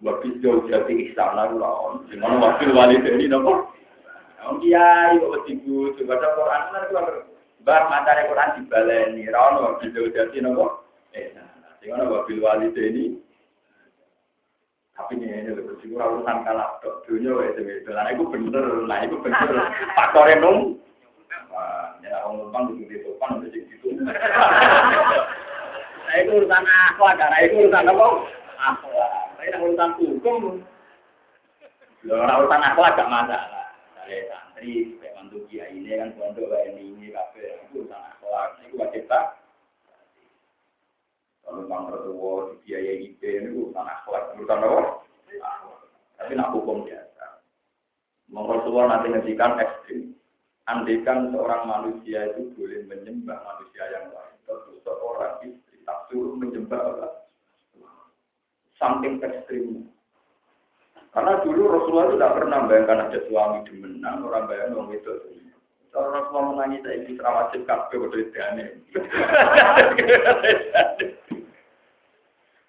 [0.00, 2.04] Wa jauh jati istana ora ono.
[2.08, 3.68] Sing ono wakil walideni napa?
[4.40, 6.84] Wong kiai kok dibu baca Quran kan
[7.62, 9.28] bar macane Quran dibaleni.
[9.28, 10.40] Ora ono wakil jauh jati?
[11.14, 11.30] Eh,
[11.78, 13.20] sing ono wakil walideni
[15.00, 19.16] tapi ini ini lebih sih urusan kalah dok dunia itu itu itu bener lah itu
[19.24, 20.76] bener faktor enung
[22.04, 23.48] ya orang numpang di di depan udah
[26.06, 28.06] nah itu urusan akhlak karena itu urusan apa?
[28.56, 30.40] Akhlak tapi urusan hukum.
[32.08, 33.66] Lo urusan akhlak gak masalah.
[34.00, 38.74] Dari santri kayak mantu kiai ini kan pondok kayak ini kafe itu urusan akhlak itu
[38.80, 39.40] wajib tak
[41.50, 45.02] kalau bang Rasulullah biaya IP ini urusan akhlak, urusan apa?
[46.20, 47.42] Tapi nak hukum biasa.
[48.30, 50.14] Rasulullah nanti ngejikan ekstrim.
[50.68, 54.36] Andikan seorang manusia itu boleh menyembah manusia yang lain.
[54.44, 57.12] Tentu seorang istri tak suruh menyembah Allah.
[58.76, 59.88] Samping ekstrim.
[61.10, 65.10] Karena dulu Rasulullah itu tidak pernah bayangkan ada suami demenan, orang bayang orang itu.
[65.90, 68.30] Kalau Rasulullah menangis, saya itu wajib kabeh udah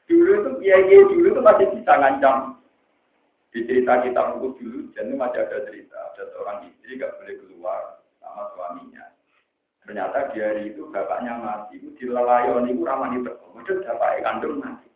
[0.09, 2.59] Dulu itu kiai dulu itu masih bisa ngancam.
[3.51, 5.99] Di cerita kita buku dulu, jadi masih ada cerita.
[6.15, 9.05] Ada seorang istri gak boleh keluar sama suaminya.
[9.83, 11.83] Ternyata di hari itu bapaknya mati.
[11.83, 13.27] Itu di lelayon itu ramah itu.
[13.27, 14.87] Kemudian bapaknya kandung mati.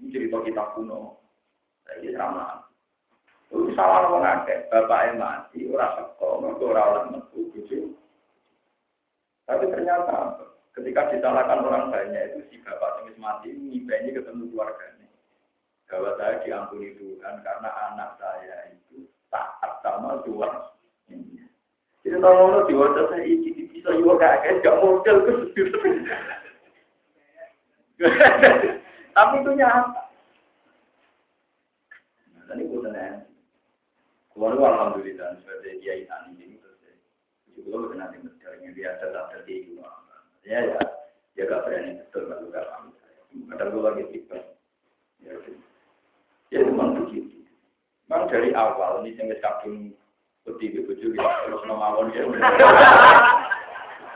[0.00, 1.20] Ini cerita kita kuno.
[1.84, 2.64] Saya ramah.
[3.52, 4.72] Itu salah ngomong akeh.
[4.72, 7.40] Bapaknya mati, orang sekolah, orang metu,
[9.48, 13.82] Tapi ternyata Ketika disalahkan orang banyak itu si bapak yang mati ini
[14.14, 14.97] ketemu keluarganya.
[15.88, 20.54] Bahwa saya diampuni Tuhan karena anak saya itu taat sama Tuhan.
[22.04, 25.32] Jadi kalau mau diwajah saya ini bisa juga kayak gak model ke
[29.18, 30.02] Tapi itu nyata.
[32.30, 33.26] Nah, ini bukan ya.
[34.30, 36.78] Keluarga alhamdulillah sebagai kiai tani ini terus.
[37.58, 38.22] Juga lo nanti
[38.62, 39.82] yang dia ada terjadi.
[40.46, 40.80] Ya ya,
[41.34, 42.94] ya gak berani betul kalau gak paham.
[43.50, 44.38] Padahal gue lagi tipe.
[45.18, 45.34] Ya,
[46.52, 47.44] ya memang begitu.
[48.08, 49.92] Memang dari awal ini saya kadung
[50.48, 52.24] putih di bujuk ya terus mawon ya.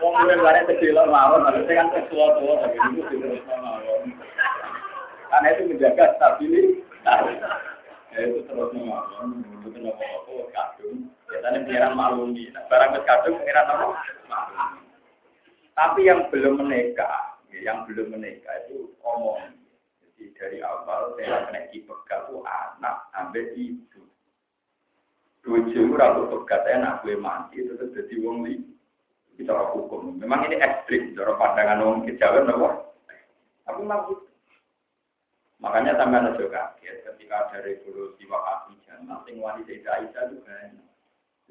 [0.03, 4.03] Wong mulai bareng kecil mawon, tapi kan tua tua tapi itu terus mawon.
[5.29, 7.23] Karena itu menjaga stabilitas.
[8.13, 11.13] Ya itu terus mawon, itu nopo apa kadung.
[11.33, 13.87] Biasanya pengiran maklum nih, barang kadung pengiran apa?
[15.73, 19.41] Tapi yang belum menikah, ya, yang belum menikah itu omong.
[20.23, 24.07] Jadi dari awal saya kena dipegat itu anak ambil ibu.
[25.43, 28.63] Tujuh rambut pegat saya nak gue mati terus jadi wong li.
[29.35, 30.23] Bicara hukum.
[30.23, 31.11] Memang ini ekstrim.
[31.19, 32.71] Cara pandangan wong kejawen apa?
[33.67, 34.31] Aku mau gitu.
[35.59, 40.87] Makanya sampai aja kaget ketika ada revolusi waktu jamaah sing wanita Aisyah itu banyak.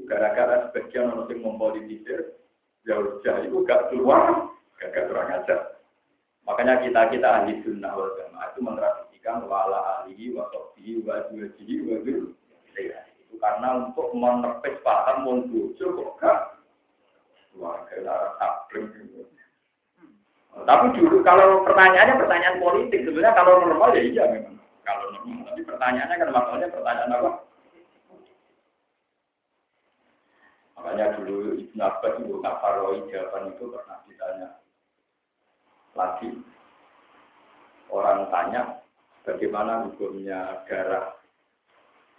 [0.08, 2.40] Gara-gara sebagian orang yang mempolitisir,
[2.88, 4.48] jauh jauh itu gak keluar,
[4.80, 5.81] gak kurang ajar.
[6.46, 11.76] Makanya kita kita ahli sunnah wal jamaah itu mentradisikan wala ahli wa sofi wa juwajihi
[11.86, 16.40] wa Itu karena untuk menepis paham mundur kok gak
[17.54, 18.90] keluarga lara taklim.
[20.52, 25.48] Tapi dulu kalau pertanyaannya pertanyaan politik sebenarnya kalau normal ya iya memang kalau normal.
[25.48, 27.32] Tapi pertanyaannya kan masalahnya pertanyaan apa?
[30.82, 34.48] Makanya dulu Ibn Abbas itu Kafaroi jawaban itu pernah ditanya
[35.98, 36.30] lagi.
[37.92, 38.80] Orang tanya
[39.28, 41.20] bagaimana hukumnya darah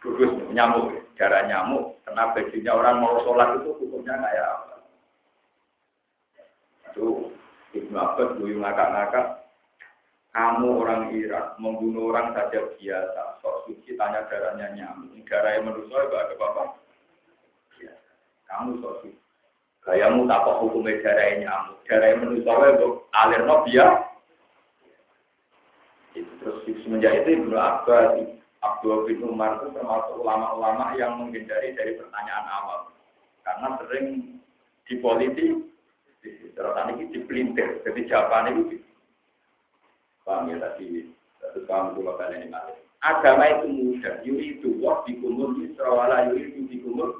[0.05, 4.75] gugus nyamuk, darah nyamuk, kena bajunya orang mau sholat itu hukumnya kayak apa?
[6.93, 7.33] Itu
[7.73, 9.27] Ibn Abbas dulu ngakak-ngakak,
[10.37, 15.89] kamu orang Irak membunuh orang saja biasa, sok suci tanya darahnya nyamuk, darah yang menurut
[15.89, 16.83] saya gak ada apa-apa
[18.53, 19.09] kamu sosi.
[19.09, 19.22] Gayamu
[19.83, 23.91] tak kok hukum darah nyamuk, darah manusia itu alir no biar.
[26.15, 28.21] Itu terus semenjak itu Ibnu Abbas,
[28.63, 32.95] Abdul bin Umar itu termasuk ulama-ulama yang menghindari dari pertanyaan awal.
[33.43, 34.39] Karena sering
[34.87, 35.67] di politik,
[36.55, 38.79] terus ini dipelintir, jadi jawaban itu
[40.23, 41.11] paham ya tadi,
[41.43, 42.55] terus kamu dua kali ini
[43.03, 47.19] Agama itu mudah, yuri itu wah dikumur, yusra wala yuri itu dikumur,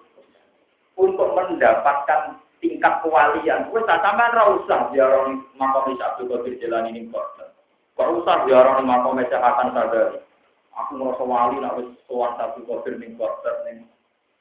[0.95, 3.69] untuk mendapatkan tingkat kewalian.
[3.75, 7.35] Wes tak sampean ra usah orang makom Abdul Qadir jalan ini kok.
[7.99, 10.23] Kok usah orang makom Hasan Sadari.
[10.73, 13.85] Aku merasa wali nak wis sowan Abdul Qadir ning quarter ning.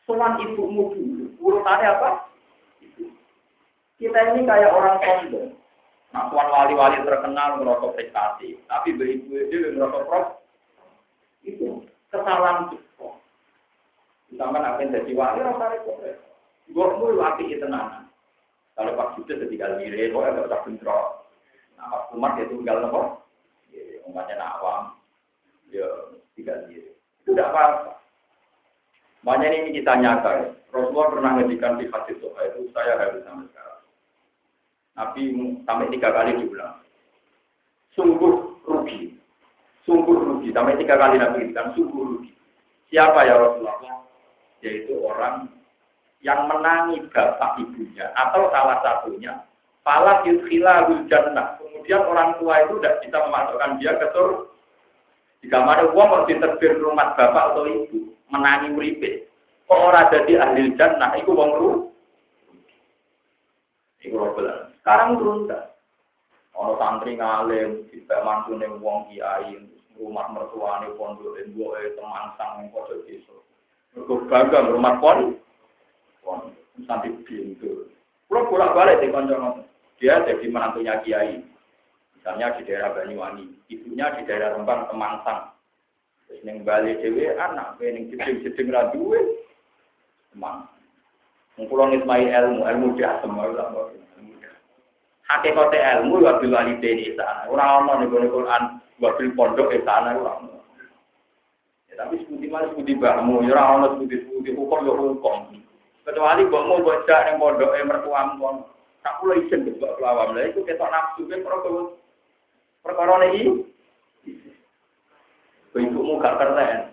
[0.05, 1.25] Sowan ibumu dulu.
[1.41, 2.09] Urutannya apa?
[3.97, 5.49] Kita ini kayak orang sombong.
[6.11, 10.25] Nah, wali-wali terkenal merosot prestasi, tapi beribu itu merosot prof.
[11.45, 13.07] Itu kesalahan itu.
[14.35, 15.99] Sama nak jadi wali rasa repot.
[16.71, 18.10] Gue mau itu nana.
[18.81, 21.29] Kalau Pak Jude ketika diri, gue agak tak bentrok.
[21.77, 23.21] Nah, Pak Umar dia tunggal nopo.
[24.09, 24.97] Umatnya nawam.
[25.69, 25.85] Ya,
[26.33, 26.89] tiga diri.
[27.21, 28.01] Itu tidak apa-apa.
[29.21, 30.57] Makanya ini kita nyata.
[30.73, 32.33] Rasulullah pernah ngedikan di hadis itu,
[32.73, 33.81] saya harus sampai sekarang.
[34.97, 35.21] Nabi
[35.61, 36.81] sampai tiga kali diulang.
[37.93, 38.33] Sungguh
[38.65, 39.13] rugi.
[39.85, 40.49] Sungguh rugi.
[40.49, 42.33] Sampai tiga kali Nabi ngedikan, sungguh rugi.
[42.89, 44.09] Siapa ya Rasulullah?
[44.65, 45.53] Yaitu orang
[46.21, 49.41] yang menangi bapak ibunya atau salah satunya
[49.81, 51.57] Fala yudkhilahul jannah.
[51.57, 54.45] Kemudian orang tua itu tidak bisa memasukkan dia ke surga.
[55.41, 59.25] Jika ada uang mau diterbir rumah bapak atau ibu, menangi uripe.
[59.65, 61.69] Kok orang jadi ahli jannah, itu wong ru.
[64.05, 64.69] Iku robelan.
[64.81, 65.49] Sekarang turun.
[66.53, 69.65] Orang santri ngalim, kita mantune wong kiai,
[69.97, 73.33] rumah mertuane pondok, dua teman sang yang kode desa.
[74.29, 75.41] Bangga rumah pondok
[76.87, 77.87] sampai pintu.
[78.31, 79.65] Kalau bolak balik di konco
[80.01, 81.45] dia jadi menantunya kiai.
[82.17, 85.57] Misalnya di daerah Banyuwangi, ibunya di daerah Rembang, Kemangsang.
[86.29, 89.19] Terus neng Bali dewe anak, neng jeding-jeding raduwe,
[90.29, 90.69] Kemang.
[91.57, 93.97] Mengkulon ismai ilmu, ilmu dia semua ilmu.
[95.27, 97.49] Hakikate ilmu wa bil walidaini sana.
[97.49, 98.63] Ora ono ning Quran
[99.01, 100.61] wa bil pondok sana ora ono.
[101.89, 105.37] Ya tapi sebuti malah sebuti bahmu, ora ono sebuti-sebuti hukum ya hukum.
[106.01, 108.61] Kecuali mbok mau bocah ning pondoke mertuamu kono.
[109.05, 110.33] Tak kula isin mbok kelawam.
[110.33, 111.93] Lah iku ketok nafsu ke perkara
[112.81, 113.43] perkara iki.
[115.71, 116.91] Ibumu gak keren.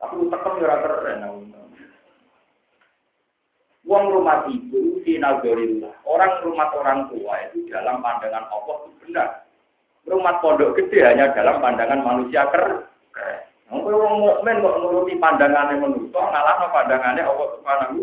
[0.00, 1.26] Tapi tekan ya ora keren.
[3.82, 5.92] Uang rumah itu sinagorillah.
[6.06, 9.28] Orang rumah orang tua itu dalam pandangan Allah itu benar.
[10.06, 12.86] Rumah pondok gede hanya dalam pandangan manusia keren.
[13.72, 18.00] Mungkin orang mukmin kok nuruti pandangannya manusia, ngalah pandangannya Allah Subhanahu.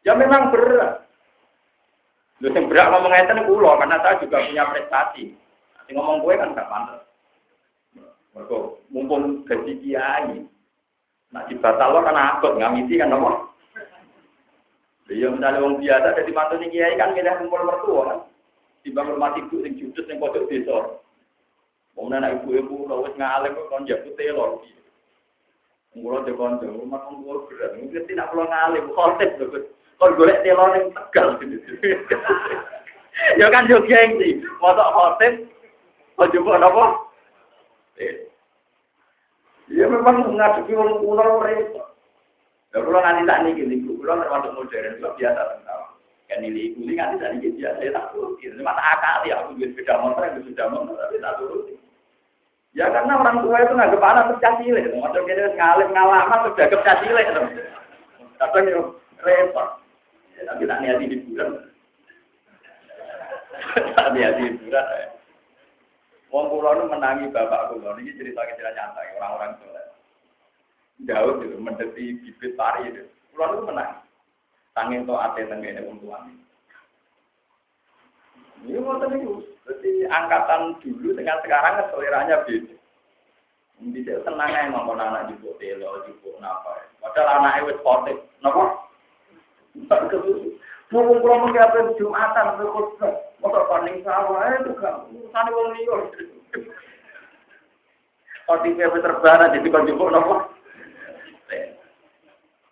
[0.00, 1.04] Ya memang berat.
[2.40, 5.36] Lu yang berat ngomong ngeten kulo karena saya juga punya prestasi.
[5.76, 7.04] Nanti ngomong gue kan gak pantas.
[8.32, 8.56] Mereka
[8.88, 10.40] mumpung gaji kiai.
[11.36, 13.52] Nah dibatal kan akut ngamiti kan nomor.
[15.12, 18.18] Iya misalnya orang biasa jadi mantu kiai kan milih kumpul mertua kan.
[18.80, 20.96] Dibangun mati ibu yang judus yang kodok desa.
[21.94, 24.62] Kemudian anak ibu-ibu lo wis ngalem kok kon jabut telor.
[25.98, 26.32] Mula de
[26.70, 27.02] rumah
[27.50, 27.74] berat.
[27.74, 29.60] Mungkin tidak perlu ngalim, khotib lho.
[29.98, 31.36] Kon golek telor tegal.
[33.36, 34.40] Ya kan yo gengsi.
[34.62, 35.34] Mosok khotib
[36.16, 36.84] kok coba napa?
[39.70, 41.90] Ya memang ngadepi wong kuno repot.
[42.70, 45.89] Lah kula nganti tak niki niku, kula termasuk modern, biasa tentang
[46.30, 48.54] kan ini kuli nganti tak niki biasa ya tak turuti.
[48.54, 51.74] Cuma tak akal ya aku duwe sepeda motor, aku sepeda motor tapi tak turuti.
[52.70, 56.96] Ya karena orang tua itu nggak anak terus cilik, kita ngalim ngalaman terus jaga cah
[57.02, 57.26] cilik.
[58.38, 58.80] Kadang yo
[59.26, 59.68] repot.
[60.38, 61.50] Ya, tapi tak niati hiburan.
[63.98, 64.86] tak niati hiburan.
[66.30, 69.86] Wong kula nu menangi bapak kula niki cerita cerita nyata orang-orang soleh.
[71.10, 73.02] Daud itu mendeti bibit pari itu.
[73.34, 73.98] Kula nu menang.
[74.80, 76.32] Sanging to ate tengene wong tuane.
[78.64, 79.44] Ini mau itu.
[79.68, 82.72] Jadi angkatan dulu dengan sekarang seleranya beda.
[83.92, 86.80] Bisa tenang aja ngomong anak di telo, di napa.
[87.04, 88.88] Padahal anaknya wis sportif, napa?
[90.90, 93.14] Mau kumpul mengapa jumatan berkhutbah,
[93.44, 95.96] motor paling sawah itu kan urusan wong liya.
[98.48, 100.48] OTP terbana jadi kon jupuk napa?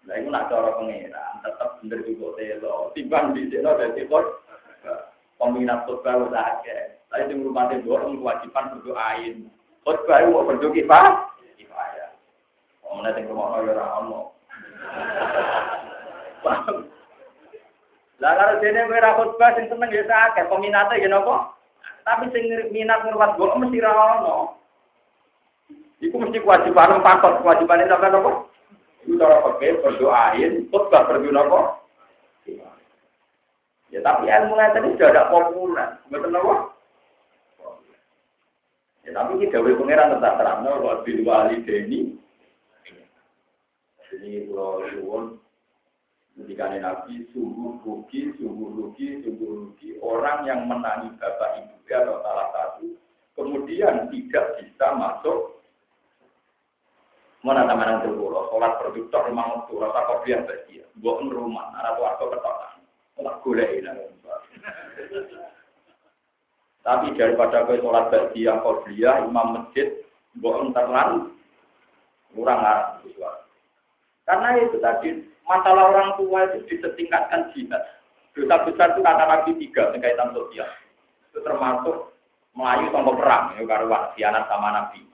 [0.09, 2.77] Lah iku nak cara pengeran, tetep bener juga telo.
[2.97, 4.25] Timbang telo dadi kok
[5.37, 6.97] peminat khutbah udah akeh.
[7.13, 9.53] Tapi sing rumate dorong kewajiban berdoain.
[9.85, 11.29] Khutbah mau berdoa kifah,
[11.61, 12.11] kifayah.
[12.89, 14.21] Omone sing rumono ya ora ono.
[18.19, 21.53] Lah kalau dene kowe ra khutbah sing seneng ya akeh, peminate ya napa?
[22.09, 24.57] Tapi sing minat ngurwat kok mesti ra ono.
[26.01, 28.49] Iku mesti kewajiban patok kewajiban sampean napa?
[29.19, 31.61] Cara pakai berdoain, khutbah berdoa napa?
[33.89, 36.79] Ya tapi ilmu ngeten sudah ada populer, betul napa?
[39.09, 42.21] Ya, tapi ini gawe pangeran tetap terang, wa bil walidaini.
[44.09, 45.25] Jadi kalau suwon
[46.39, 52.49] ketika Nabi sungguh rugi, sungguh rugi, sungguh rugi orang yang menangi bapak ibu atau salah
[52.55, 52.87] satu,
[53.35, 55.58] kemudian tidak bisa masuk
[57.47, 62.03] mana teman yang terpulau, sholat produktor rumah waktu, rasa kopi yang bahagia, buat rumah, anak
[62.03, 62.83] warga ketokan,
[63.15, 63.91] tak boleh ini.
[66.83, 70.03] Tapi daripada kau sholat yang kau imam masjid,
[70.35, 71.31] mbok enterlan,
[72.35, 72.99] kurang arah
[74.29, 75.09] Karena itu tadi
[75.49, 77.81] masalah orang tua itu disetingkatkan jihad.
[78.37, 80.69] Dosa besar itu kata Nabi tiga berkaitan sosial.
[81.33, 82.13] Itu termasuk
[82.53, 85.08] Melayu tanpa perang, ya karuan, anak sama Nabi.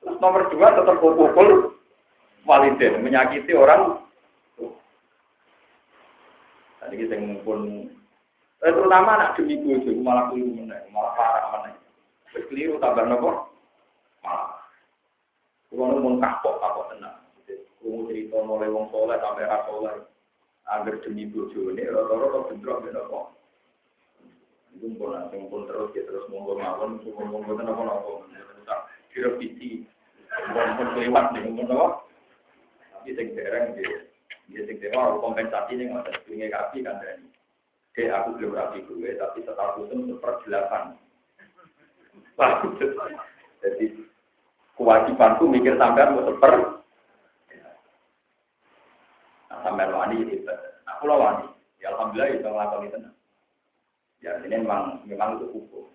[0.00, 1.76] Nomor dua tetap pukul
[2.48, 4.00] walidin, menyakiti orang.
[6.80, 7.86] Tadi kita ngumpul,
[8.64, 11.76] eh, terutama anak demi bojo, malah keliru mana, malah parah mana.
[12.32, 13.52] Terus keliru tambah nopo,
[14.24, 14.56] malah.
[15.68, 17.20] Kalau mau kapok, kapok tenang.
[17.80, 19.96] Kamu cerita mulai wong soleh sampai rasoleh.
[20.66, 23.26] Agar demi bojo ini, rata-rata bentrok, bentrok.
[24.74, 28.12] Itu pun nanti pun terus ya terus monggo mawon, monggo monggo ten apa napa.
[29.10, 29.84] Direvisi.
[30.54, 32.06] Pun kelewat nih napa.
[32.94, 34.10] Tapi sing dereng dia
[34.50, 37.24] dia sing dewa kompensasi nggak ada punya kaki kan dari.
[37.90, 40.14] Oke, aku belum rapi gue, tapi statusnya
[40.46, 40.94] delapan.
[43.66, 43.84] Jadi
[44.78, 46.54] kewajibanku mikir sampai mau seper.
[49.50, 50.46] Nah, sampai wani itu,
[50.86, 51.50] aku lawan.
[51.82, 52.98] Ya alhamdulillah itu ngelakuin itu.
[54.22, 55.90] Ya ini memang memang itu hukum.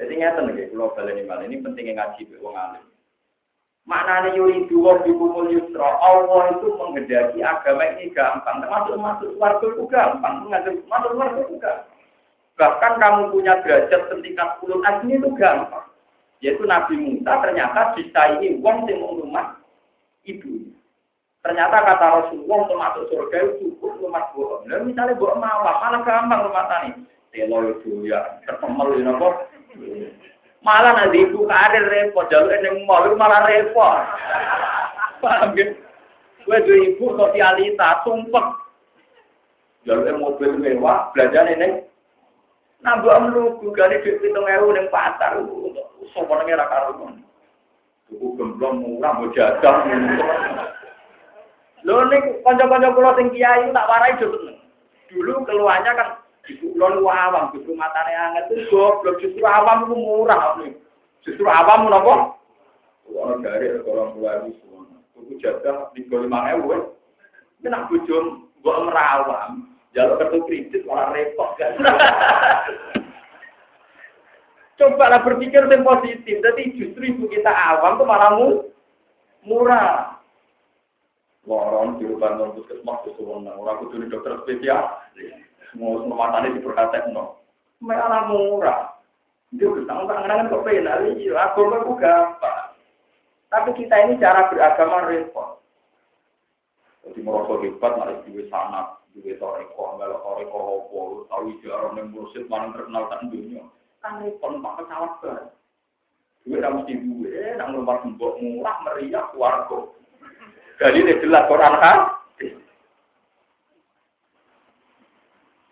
[0.00, 2.84] Jadi nyata nih, kalau balik ini ini pentingnya ngaji be wong alim.
[3.82, 8.62] Maknanya yuri dua kumul yusra, Allah itu menghendaki agama ini gampang.
[8.62, 11.90] Termasuk masuk warga itu gampang, mengajar masuk warga itu gampang.
[12.62, 15.86] Bahkan kamu punya derajat setingkat puluh asli itu gampang.
[16.38, 19.58] Yaitu Nabi Musa ternyata disaingi wong yang rumah
[20.26, 20.70] ibu.
[21.42, 24.62] Ternyata kata Rasulullah untuk masuk surga itu cukup rumah bohong.
[24.70, 26.90] Nah, misalnya bohong malah, malah gampang rumah tani.
[27.34, 29.10] Telo itu ya, terpemel ya.
[30.62, 33.98] Malah nanti ibu karir repot, jalur yang mau malah repot.
[35.18, 35.74] Paham ya?
[36.42, 38.58] Gue dua ibu sosialita, sumpah.
[39.82, 41.82] Jalur mobil mewah, belajar ini.
[42.82, 43.14] Nah, gue
[43.74, 45.38] gani duit hitung ewu yang pasar.
[46.14, 47.14] Sopo nengi raka rumah.
[48.10, 49.86] Tuku gemblong murah, mau jaga.
[51.82, 54.54] Lho, ini konco-konco pulau tinggi ayu tak warai dulu.
[55.10, 56.08] Dulu keluarnya kan
[56.42, 60.74] Ibu kulon awam, justru matanya hangat itu goblok, justru awam itu murah nih.
[61.22, 62.34] Justru awam apa?
[63.14, 64.90] Orang dari orang tua itu semua.
[65.14, 66.98] Tuku jaga di lima ewu.
[67.62, 69.70] Ini nak bujum, gua merawam.
[69.94, 71.78] Jalur kartu kredit malah repot kan.
[74.82, 76.42] Coba lah berpikir yang positif.
[76.42, 78.34] Jadi justru ibu kita awam tuh malah
[79.46, 80.18] murah.
[81.46, 85.02] Lorong di rumah non puskesmas itu orang kudu dokter spesial
[85.76, 87.40] mau sematanya diperhatikan no.
[87.80, 88.92] Malah murah.
[89.52, 92.72] Dia bisa tangan kok penal iya, aku aku gampang.
[93.52, 95.60] Tapi kita ini cara beragama repot.
[97.04, 102.48] Jadi merasa hebat, malah di sana, di toreko, melok toreko hopo, tahu jarang yang mursid
[102.48, 103.66] mana terkenal tak dunia.
[104.00, 105.44] Kan repot, maka pesawat kan.
[106.48, 109.78] Gue harus di gue, nang rumah tembok murah, meriah, warga.
[110.80, 111.98] Jadi ini jelas Quran kan?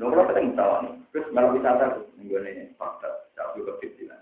[0.00, 4.16] Lho kalau kita misalnya nih, terus malah wisata tuh minggu ini fakta, ke kecilan,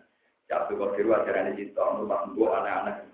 [0.50, 3.06] jatuh ke biru ajaran di situ, rumah gue anak-anak.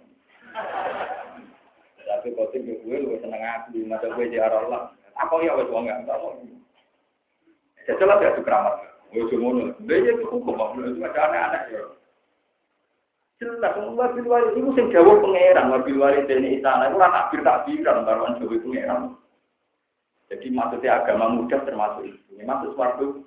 [2.09, 4.65] Tapi kau tuh gue lu seneng aku, masa gue di arah.
[5.13, 6.41] Apa ya wes uang nggak mau?
[7.85, 8.81] Ya jelas ya tuh keramat.
[9.13, 11.85] Gue cuma nol, dia itu hukum, itu ada anak-anak ya.
[13.45, 18.41] Jelas, wabil wali itu sing jawab wabil wali ini istana itu rata takbir takbiran, baruan
[18.41, 19.21] jawab pangeran.
[20.35, 22.19] Jadi maksudnya agama mudah termasuk itu.
[22.35, 23.23] Ini masuk suatu.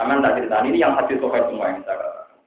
[0.00, 2.40] Sama tak cerita ini yang hadis sokai semua yang saya katakan.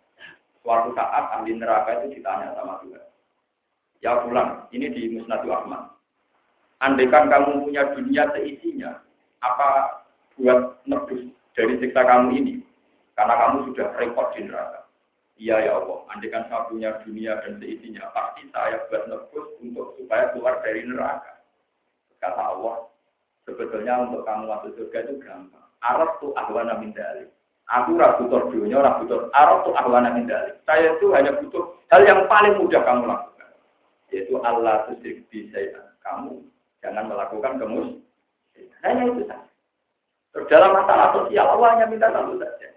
[0.66, 3.06] Suatu saat ahli neraka itu ditanya sama Tuhan.
[4.02, 5.94] Ya pulang, ini di Musnadu Ahmad.
[6.82, 9.06] Andaikan kamu punya dunia seisinya,
[9.46, 10.02] apa
[10.34, 12.54] buat nebus dari siksa kamu ini?
[13.14, 14.90] Karena kamu sudah repot di neraka.
[15.38, 20.34] Iya ya Allah, andaikan saya punya dunia dan seisinya, pasti saya buat nebus untuk supaya
[20.34, 21.43] keluar dari neraka.
[22.24, 22.88] Kata Allah,
[23.44, 25.68] sebetulnya untuk kamu masuk surga itu gampang.
[25.84, 27.28] Arab tuh ahwana min dalik.
[27.68, 30.56] Aku ragu butuh dunia, ragu butuh Arab tuh ahwana min dalik.
[30.64, 33.52] Saya itu hanya butuh hal yang paling mudah kamu lakukan.
[34.16, 35.84] Yaitu Allah tusyrik saya.
[36.00, 36.48] Kamu
[36.80, 38.00] jangan melakukan kemus.
[38.88, 39.52] Hanya itu saja.
[40.48, 42.68] Dalam masalah sosial Allah hanya minta satu saja.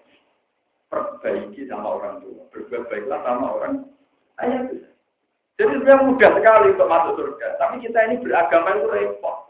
[0.91, 2.43] Perbaiki sama orang tua.
[2.51, 3.75] Berbuat baiklah sama orang.
[4.43, 4.96] Hanya itu saja.
[5.57, 7.49] Jadi sebenarnya mudah sekali untuk masuk surga.
[7.57, 9.49] Tapi kita ini beragama itu repot.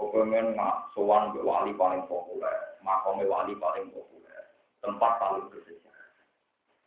[0.00, 4.46] Pokoknya nggak sowan wali paling populer, makomnya wali paling populer,
[4.78, 6.08] tempat paling bersejarah.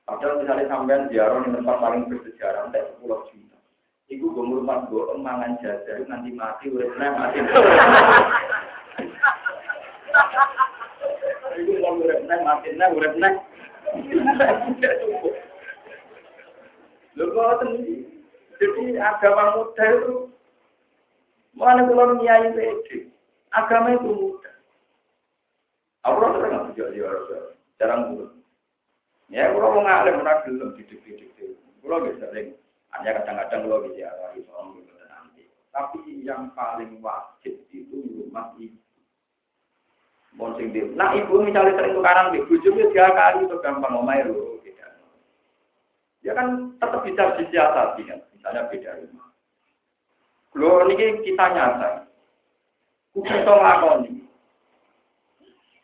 [0.07, 3.59] Padahal misalnya sampean ziarah di tempat paling bersejarah, entah sepuluh juta.
[4.07, 7.39] Iku gue rumah gue emangan jajar nanti mati, udah mati.
[12.31, 13.35] nek, mati nek, urip nek.
[17.19, 17.59] Lho kok
[18.61, 20.29] Jadi agama muda itu
[21.51, 23.11] Mana kalau nyai pede,
[23.51, 24.55] agama itu mudah.
[26.07, 27.37] Aku rasa nggak sejak dia rasa
[27.75, 28.29] jarang pun.
[29.27, 31.59] Ya, kalau mau ngalim pernah belum didik-didik.
[31.83, 32.55] Kalau bisa sering,
[32.95, 35.43] hanya kadang-kadang kalau bisa arah soal gitu nanti.
[35.75, 38.79] Tapi yang paling wajib itu rumah ibu.
[40.39, 40.87] Monsing dia.
[40.95, 44.51] Nah ibu misalnya sering tukaran ibu juga tiga kali itu gampang ngomai loh.
[46.21, 49.29] Ya kan tetap bisa disiasati kan, misalnya beda rumah.
[50.57, 52.09] Lho niki kita nyata.
[53.13, 54.11] Kudu iso nglakoni.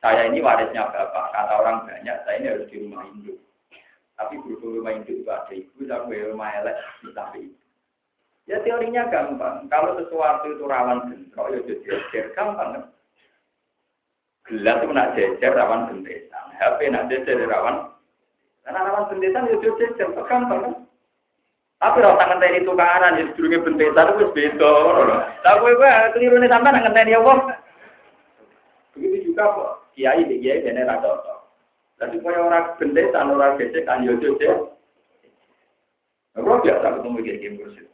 [0.02, 3.38] Saya ini warisnya bapak, kata orang banyak, saya ini harus di rumah induk.
[4.18, 6.78] Tapi berhubung rumah induk itu ada ibu, sampai rumah elek
[7.14, 7.54] tapi
[8.48, 9.68] Ya teorinya gampang.
[9.68, 12.84] Kalau sesuatu itu rawan bentrok, ya jadi gampang kan.
[14.48, 16.46] Gelas itu nak jejer rawan bentesan.
[16.56, 17.92] HP nak jejer rawan.
[18.64, 20.74] Karena rawan bentesan ya jejer gampang kan.
[21.78, 24.74] Tapi orang tangan tadi tukaran, ya sedurungnya bentesan itu beda.
[25.46, 27.38] Tapi gue keliru nih sampai ngenteni ya Allah.
[28.98, 31.40] Begitu juga kok, kiai di kiai era cocok.
[32.02, 34.74] Tapi kalau orang bentesan, orang gesek kan yo jojo.
[36.34, 37.88] Kalau biasa ketemu kiai kiai bersih.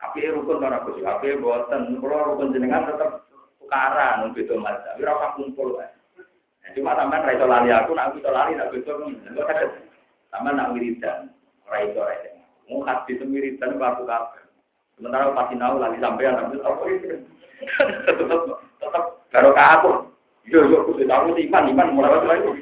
[0.00, 3.28] Tapi rukun orang bersih, tapi buatan, kalau rukun jenengan tetap
[3.60, 4.96] tukaran, beda macam.
[4.96, 5.92] Tapi orang kumpul kan.
[6.72, 9.12] Cuma sampean ra iso lali aku, nak iso lali nak betul.
[10.32, 11.28] Sampean nak wiridan,
[11.68, 12.39] ra iso ra
[12.70, 14.46] Mau hati semiritan aku kabeh.
[14.94, 16.82] Sementara pasti tahu lagi sampai anak itu apa.
[18.06, 18.40] Tetap
[18.78, 19.04] tetap
[19.34, 19.90] baru aku.
[20.46, 22.52] Yo yo sudah tahu iman iman mulai itu.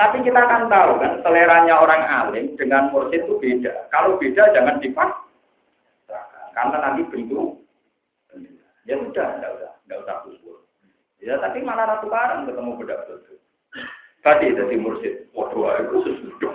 [0.00, 3.90] Tapi kita akan tahu kan seleranya orang alim dengan mursyid itu beda.
[3.92, 5.10] Kalau beda jangan dipak.
[6.56, 7.60] Karena nanti bentuk.
[8.88, 10.58] Ya sudah, enggak usah, enggak usah kusur.
[11.20, 13.39] Ya tapi mana ratu barang ketemu beda betul.
[14.20, 16.52] Tadi jadi mursyid, waduh, itu sesuatu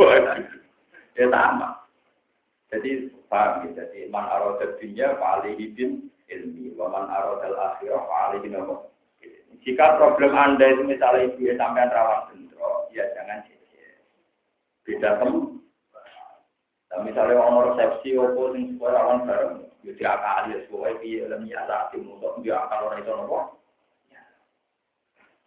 [1.16, 1.82] ya sama.
[2.70, 8.92] Jadi paham ya, jadi man arodat dunia paling hidin ilmi, man arodat akhirah paling nopo.
[9.66, 13.98] Jika problem anda itu misalnya ibu ya sampai rawan bentrok, ya jangan jejer.
[14.86, 15.58] Beda tem.
[16.94, 21.66] Nah, misalnya orang resepsi, opo sing supaya rawan bareng, ya diakali ya supaya dia ilmiah
[21.66, 23.58] saat untuk dia akal orang itu nopo.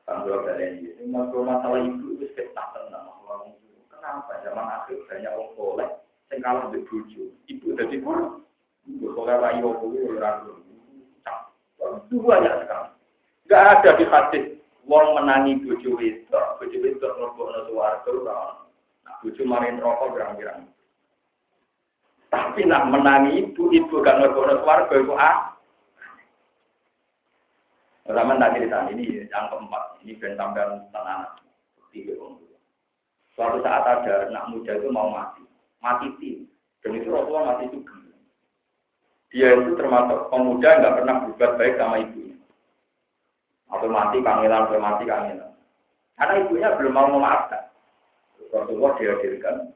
[0.09, 3.13] Tanggal kalian ini, masalah ibu itu sekitar tenang.
[3.93, 5.89] Kenapa zaman akhir banyak orang soleh,
[6.33, 8.41] yang di buju, ibu jadi kurang.
[8.89, 10.65] Ibu soleh rayu aku ragu.
[12.09, 12.89] Itu banyak sekali.
[13.53, 14.45] Gak ada di hadis
[14.89, 18.13] wong menangi buju itu, buju itu ngelobok suwarga,
[19.05, 20.73] nah buju marin rokok gerang-gerang.
[22.33, 25.58] Tapi nak menangi ibu, ibu gak ngelobok suwarga itu ah,
[28.09, 31.29] Pertama tak cerita ini yang keempat, ini ben sampean tenang.
[31.93, 32.17] Tiga
[33.37, 35.45] Suatu saat ada anak muda itu mau mati,
[35.85, 36.49] mati tim,
[36.81, 37.93] dan itu Rasulullah mati juga.
[39.29, 42.41] Dia itu termasuk pemuda nggak pernah berbuat baik sama ibunya.
[43.69, 45.53] Atau mati kangelan, atau mati kangelan.
[46.17, 47.69] Karena ibunya belum mau memaafkan.
[48.49, 49.69] Rasulullah dihadirkan.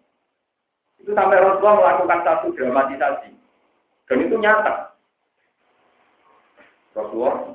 [1.05, 3.31] Itu sampai Rasulullah melakukan satu dramatisasi.
[4.09, 4.97] Dan itu nyata.
[6.97, 7.53] Rasulullah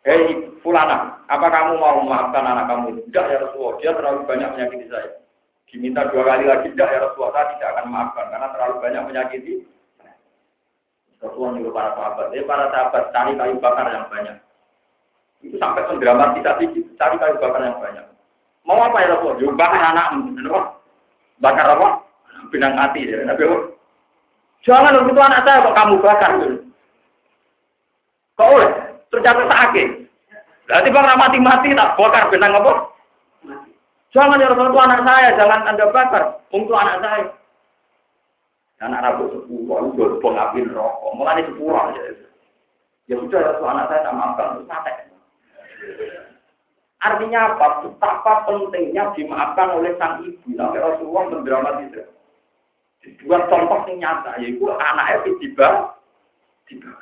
[0.00, 3.04] Hei Fulana, apa kamu mau memaafkan anak kamu?
[3.04, 5.20] Tidak ya Rasulullah, dia terlalu banyak menyakiti saya.
[5.68, 9.54] Diminta dua kali lagi, tidak ya Rasulullah, saya tidak akan memaafkan karena terlalu banyak menyakiti.
[11.20, 14.36] Rasulullah nyuruh para sahabat, eh para sahabat cari kayu bakar yang banyak.
[15.44, 16.64] Itu sampai mendramatisasi
[16.96, 18.06] cari kayu bakar yang banyak.
[18.64, 19.36] Mau apa ya Rasulullah?
[19.44, 20.32] Yuk bakar anakmu,
[21.44, 21.88] bakar apa?
[22.48, 23.44] Benang hati ya, Nabi
[24.64, 26.30] Jangan itu anak saya kok kamu bakar.
[28.40, 28.79] Kok oleh?
[29.10, 29.88] Terus jatuh sakit.
[30.70, 32.72] Berarti bang mati-mati tak bakar benang apa?
[34.10, 36.42] Jangan ya Rasulullah anak saya, jangan anda bakar.
[36.50, 37.30] Untuk anak saya.
[38.80, 41.14] Anak Rabu sepuluh, itu bong api rokok.
[41.14, 42.00] Mulai sepuluh aja.
[43.10, 44.92] Ya sudah, ya anak saya tak maafkan, sate.
[47.00, 47.66] Artinya apa?
[47.86, 50.48] Betapa pentingnya dimaafkan oleh sang ibu.
[50.54, 52.06] Sampai Rasulullah mendramatisir.
[53.00, 55.68] Dibuat contoh yang nyata, yaitu anaknya tiba
[56.68, 56.92] tiba.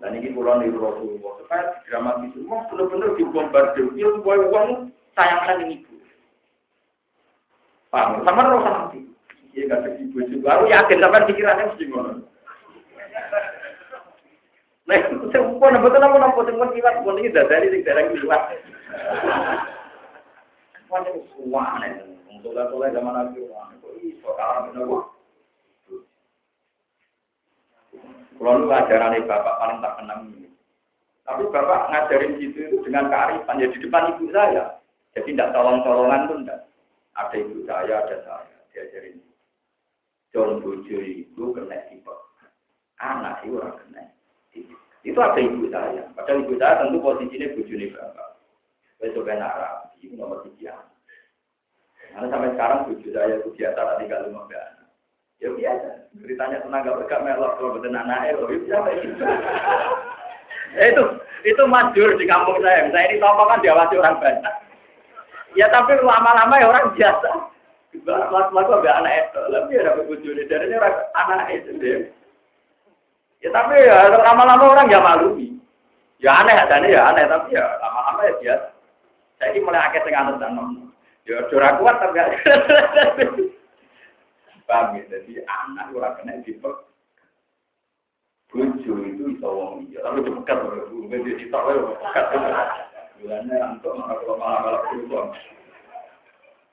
[0.00, 1.32] Dan ini pulau di Rasulullah.
[1.44, 3.86] Supaya dramatis semua benar-benar dibombardir.
[3.92, 4.68] Dia supaya uang
[5.12, 5.94] sayangkan ini ibu.
[7.92, 8.24] Paham?
[8.24, 9.00] Sama rasa nanti.
[9.52, 10.48] Iya gak ada ibu juga.
[10.56, 12.12] Aku yakin sampai pikirannya mesti ngono.
[14.88, 14.98] Nah,
[15.30, 18.42] saya pun betul apa nopo sing mun kiwat pun iki dadani sing kiwat.
[20.90, 22.10] Wajah semua aneh.
[22.40, 25.19] Untuk soleh zaman Nabi Kok iso kalah menapa?
[28.40, 30.48] Kalau lu ajaran bapak paling tak kenal ini.
[31.28, 34.80] Tapi bapak ngajarin gitu itu dengan kearifan ya di depan ibu saya.
[35.12, 36.64] Jadi tidak tolong-tolongan pun tidak.
[37.20, 39.20] Ada ibu saya, ada saya diajarin.
[40.32, 42.14] John bojo itu kena tipe.
[42.96, 44.08] Anak itu orang kena.
[45.04, 46.08] Itu ada ibu saya.
[46.16, 48.28] Padahal ibu saya tentu posisinya bojone bapak.
[49.04, 50.80] Besok kan Arab, itu nomor tiga.
[52.08, 54.79] Karena sampai sekarang bojo saya itu tadi kalau mau anak.
[55.40, 55.88] Ya biasa.
[56.20, 59.08] Ceritanya tenaga berkah melok kalau betul oh ya biasa itu.
[60.70, 61.04] itu
[61.48, 62.92] itu majur di kampung saya.
[62.92, 64.54] Saya ini toko kan diawasi orang banyak.
[65.56, 67.30] Ya tapi lama-lama ya orang biasa.
[67.90, 69.40] Lalu agak anak itu,
[69.82, 72.00] dapat bojo dari ini orang anak itu deh.
[73.40, 75.40] Ya tapi ya lama-lama orang ya malu.
[76.20, 78.68] Ya aneh adanya ya aneh tapi ya lama-lama ya biasa.
[79.40, 80.92] Saya ini mulai akhir tengah nom.
[81.24, 82.20] Ya curah kuat tapi
[84.70, 85.02] Paham ya?
[85.10, 86.86] Jadi anak orang kena dipek.
[88.50, 90.86] Bojo itu bisa wong iya, tapi pekat loh.
[91.10, 92.24] Jadi itu pekat.
[93.18, 94.82] Bulannya untuk kalau malah malah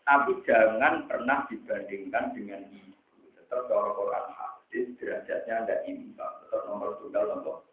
[0.08, 3.30] Tapi jangan pernah dibandingkan dengan ibu.
[3.36, 6.34] Tetap kalau Quran hadis derajatnya ada imbang.
[6.46, 7.66] Tetap nomor tunggal nomor.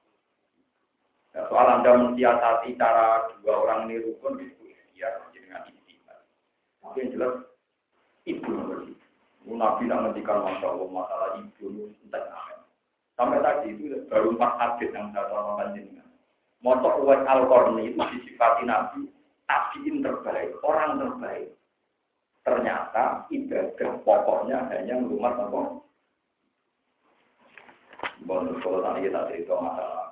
[1.36, 6.16] Nah, soal anda mensiasati cara dua orang ini rukun itu ikhtiar dengan istimewa.
[6.82, 7.34] Tapi yang jelas
[8.26, 9.03] ibu nomor itu.
[9.44, 12.24] Nabi tidak menghentikan masya Allah masalah ibu entah
[13.14, 16.08] Sampai tadi itu baru empat hadis yang saya tonton jenengan.
[16.66, 19.06] Motor Uwais Al-Qarni itu disifati Nabi,
[19.46, 21.54] tabiin terbaik, orang terbaik.
[22.42, 25.62] Ternyata ibadah pokoknya hanya rumah apa?
[28.26, 30.10] Bonus kalau tadi kita cerita masalah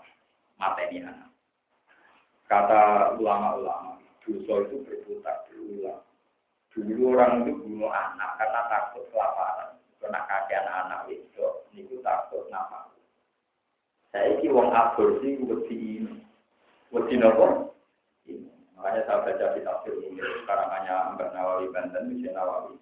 [0.61, 1.29] materi anak.
[2.47, 6.05] Kata ulama-ulama, dosa itu berputar berulang.
[6.73, 9.77] Dulu orang itu bunuh anak karena takut kelaparan.
[10.01, 11.47] Karena kakek anak-anak itu,
[11.77, 12.89] itu takut nama.
[14.13, 16.17] Saya ini wong aborsi wedi ini.
[16.93, 17.73] Wedi nopo?
[18.77, 22.75] Makanya saya baca di tafsir ini, karangannya Mbak Nawawi Banten, Bisa Nawawi.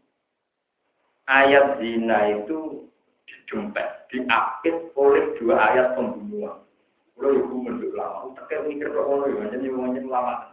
[1.28, 2.88] Ayat zina itu
[3.28, 6.64] dijempet, diapit oleh dua ayat pembunuhan.
[7.14, 10.49] Kalau ibu menduk lama, tak mikir kok ngono ya, jadi ngomongin lama.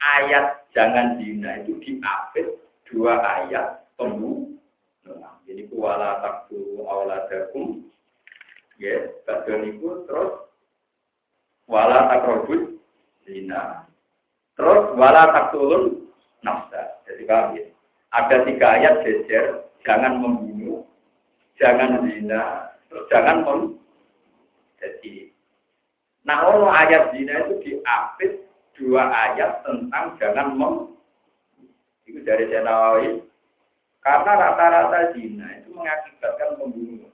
[0.00, 2.56] Ayat jangan zina itu diapit
[2.88, 5.36] dua ayat pembunuhan.
[5.44, 7.84] Jadi kuala takdu awladakum,
[8.80, 10.48] ya, bagian itu terus
[11.68, 12.80] wala takrobut
[13.28, 13.90] zina
[14.60, 16.12] Terus wala taktulun
[16.44, 17.00] nafsa.
[17.08, 17.64] Jadi paham ya?
[18.12, 20.84] Ada tiga ayat jejer, jangan membunuh,
[21.56, 23.60] jangan zina, terus jangan mem.
[24.76, 25.32] Jadi,
[26.28, 28.49] nah kalau ayat zina itu diapit
[28.80, 30.74] dua ayat tentang jangan mem.
[32.08, 33.20] Itu dari Nawawi.
[34.00, 37.12] Karena rata-rata zina itu mengakibatkan pembunuhan.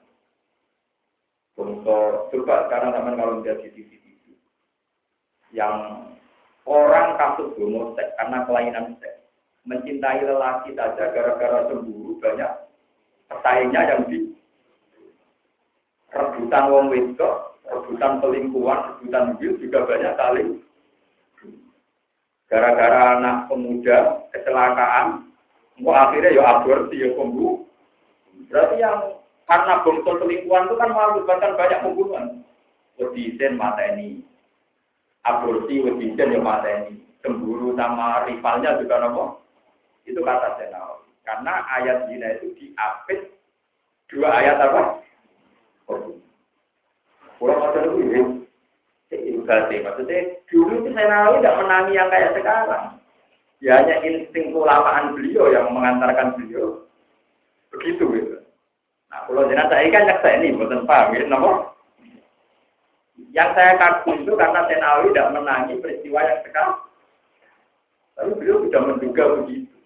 [1.58, 3.90] Untuk coba sekarang teman kalau lihat di TV
[5.50, 6.06] yang
[6.66, 9.22] Orang kasus homoseks karena kelainan seks.
[9.70, 12.50] Mencintai lelaki saja gara-gara cemburu banyak
[13.30, 14.30] pesaingnya yang di
[16.10, 20.48] rebutan wong wedok, rebutan selingkuhan, rebutan mobil juga banyak saling
[22.46, 25.26] gara-gara anak pemuda kecelakaan,
[25.82, 27.66] mau akhirnya ya aborsi ya pembunuh.
[28.46, 32.26] Berarti yang karena bongkol selingkuhan itu kan mengakibatkan banyak pembunuhan.
[32.96, 34.24] Kodisen mata ini,
[35.26, 39.24] aborsi wedijen ya mata ini cemburu sama rivalnya juga nopo.
[40.06, 43.34] Itu kata Senal karena ayat zina itu diapit
[44.06, 45.02] dua ayat apa?
[47.36, 48.22] Kurang ada lebih itu
[49.46, 50.18] berarti maksudnya
[50.50, 52.84] dulu itu Senawi tidak menangi yang kayak sekarang.
[53.64, 56.84] Ya hanya insting kulamaan beliau yang mengantarkan beliau.
[57.72, 58.36] Begitu gitu.
[59.08, 61.72] Nah kalau jenazah saya kan saya ini bukan paham ya nomor
[63.32, 66.80] yang saya kagum itu karena Tenawi tidak menangi peristiwa yang sekarang.
[68.16, 69.76] Tapi beliau sudah menduga begitu.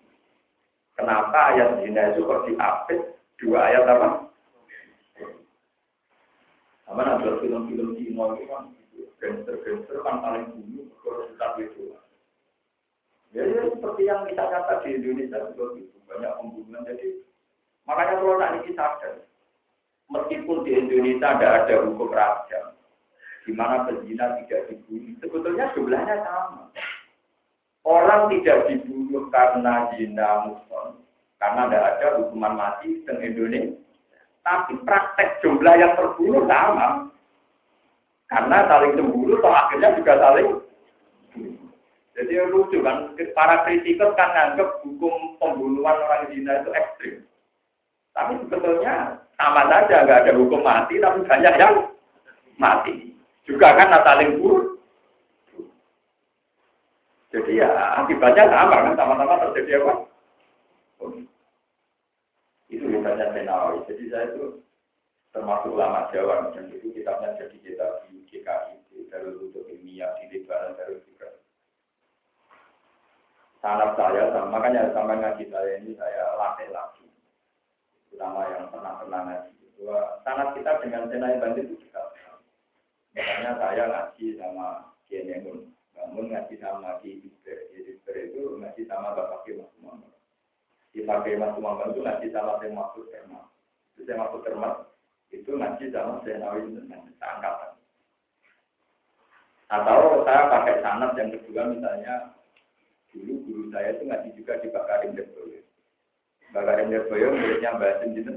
[0.98, 3.00] Kenapa ayat zina itu kok diapit?
[3.40, 4.30] Dua ayat apa?
[6.90, 8.79] Sama ada film-film Cina itu
[9.20, 11.82] gangster-gangster kan paling dulu kalau kita itu.
[13.30, 16.82] Ya, ya seperti yang kita kata di Indonesia juga gitu banyak pembunuhan.
[16.82, 17.22] Jadi
[17.86, 19.14] makanya kalau nak ini sadar,
[20.10, 22.74] meskipun di Indonesia tidak ada hukum raja,
[23.46, 25.14] di mana pezina tidak dibunuh.
[25.22, 26.74] Sebetulnya jumlahnya sama.
[27.86, 31.00] Orang tidak dibunuh karena zina muson,
[31.38, 33.78] karena tidak ada hukuman mati di Indonesia.
[34.42, 37.12] Tapi praktek jumlah yang terbunuh sama.
[38.30, 40.48] Karena saling cemburu, toh akhirnya juga saling
[42.14, 47.16] Jadi lucu kan, para kritikus kan nganggap hukum pembunuhan orang zina itu ekstrim.
[48.12, 51.88] Tapi sebetulnya sama saja, nggak ada hukum mati, tapi banyak yang
[52.60, 53.16] mati.
[53.48, 54.76] Juga kan saling bunuh.
[57.30, 57.70] Jadi ya
[58.04, 59.94] akibatnya sama kan, sama-sama terjadi apa?
[62.68, 63.86] Itu misalnya Senawi.
[63.86, 64.60] Jadi saya itu
[65.30, 67.86] termasuk ulama Jawa dan itu kitabnya jadi kita
[68.30, 71.34] di GKI dari untuk ilmiah di Lebaran dari juga.
[73.58, 77.04] Sangat saya, makanya sama ngaji saya ini saya latih lagi.
[78.14, 79.52] Ulama yang pernah pernah ngaji.
[79.82, 82.06] Bahwa kita dengan Senai Bandit itu dekat.
[83.18, 89.12] Makanya saya ngaji sama Kiai Nemun namun ngaji sama di Iber, Iber itu ngaji sama
[89.12, 90.14] Bapak Kiai Mas.
[90.94, 93.44] Di Pakai Mas itu ngaji sama Termat.
[93.92, 94.74] Itu saya Mahfud Termat
[95.30, 97.79] itu ngaji sama saya Nawi dengan angkatan.
[99.70, 102.34] Atau saya pakai sanat yang kedua misalnya
[103.14, 105.62] dulu guru saya itu ngaji juga di Bakarim Derboyo.
[106.50, 108.30] Bakarim Derboyo muridnya Mbak Sim gitu.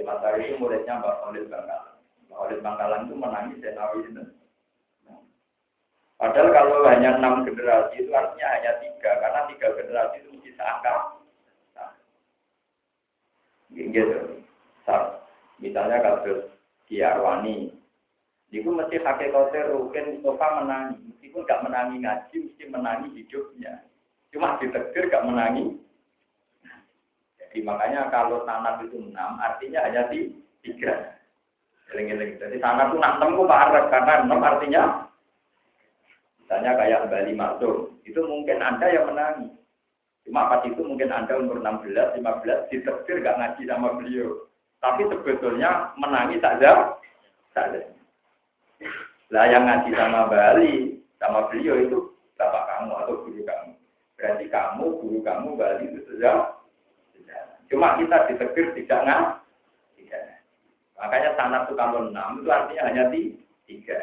[0.00, 1.94] Mbak Sim itu muridnya Mbak Khalid Bangkalan.
[2.28, 4.22] Mbak Khalid Bangkalan itu menangis saya Nawi gitu.
[6.20, 11.16] Padahal kalau hanya enam generasi itu artinya hanya tiga, karena tiga generasi itu mesti seangka.
[11.72, 11.90] Nah,
[13.72, 14.44] gitu.
[15.64, 16.44] Misalnya kasus
[16.92, 17.72] Kiarwani,
[18.50, 23.86] itu mesti hakikatnya Rukin Mustafa menangi, meskipun gak menangi ngaji, mesti menangi hidupnya.
[24.34, 25.78] Cuma ditegur gak menangi.
[27.38, 30.34] Jadi makanya kalau sanat itu enam, artinya hanya di
[30.66, 31.14] tiga.
[31.94, 34.82] Jadi sanat itu enam, itu Pak karena enam artinya
[36.50, 39.54] Misalnya kayak Bali Maksum, itu mungkin Anda yang menangi.
[40.26, 44.50] Cuma pas itu mungkin Anda umur 16, 15, diterbir gak ngaji sama beliau.
[44.82, 46.98] Tapi sebetulnya menangi saja,
[47.54, 47.99] saja.
[49.30, 51.98] Lah yang ngaji sama Bali, sama beliau itu
[52.34, 53.72] bapak kamu atau guru kamu.
[54.18, 56.56] Berarti kamu, guru kamu, Bali itu saja.
[57.70, 60.04] Cuma kita ditegur tidak ngaji.
[61.00, 63.04] Makanya sanat itu kalau enam itu artinya hanya
[63.64, 63.96] tiga.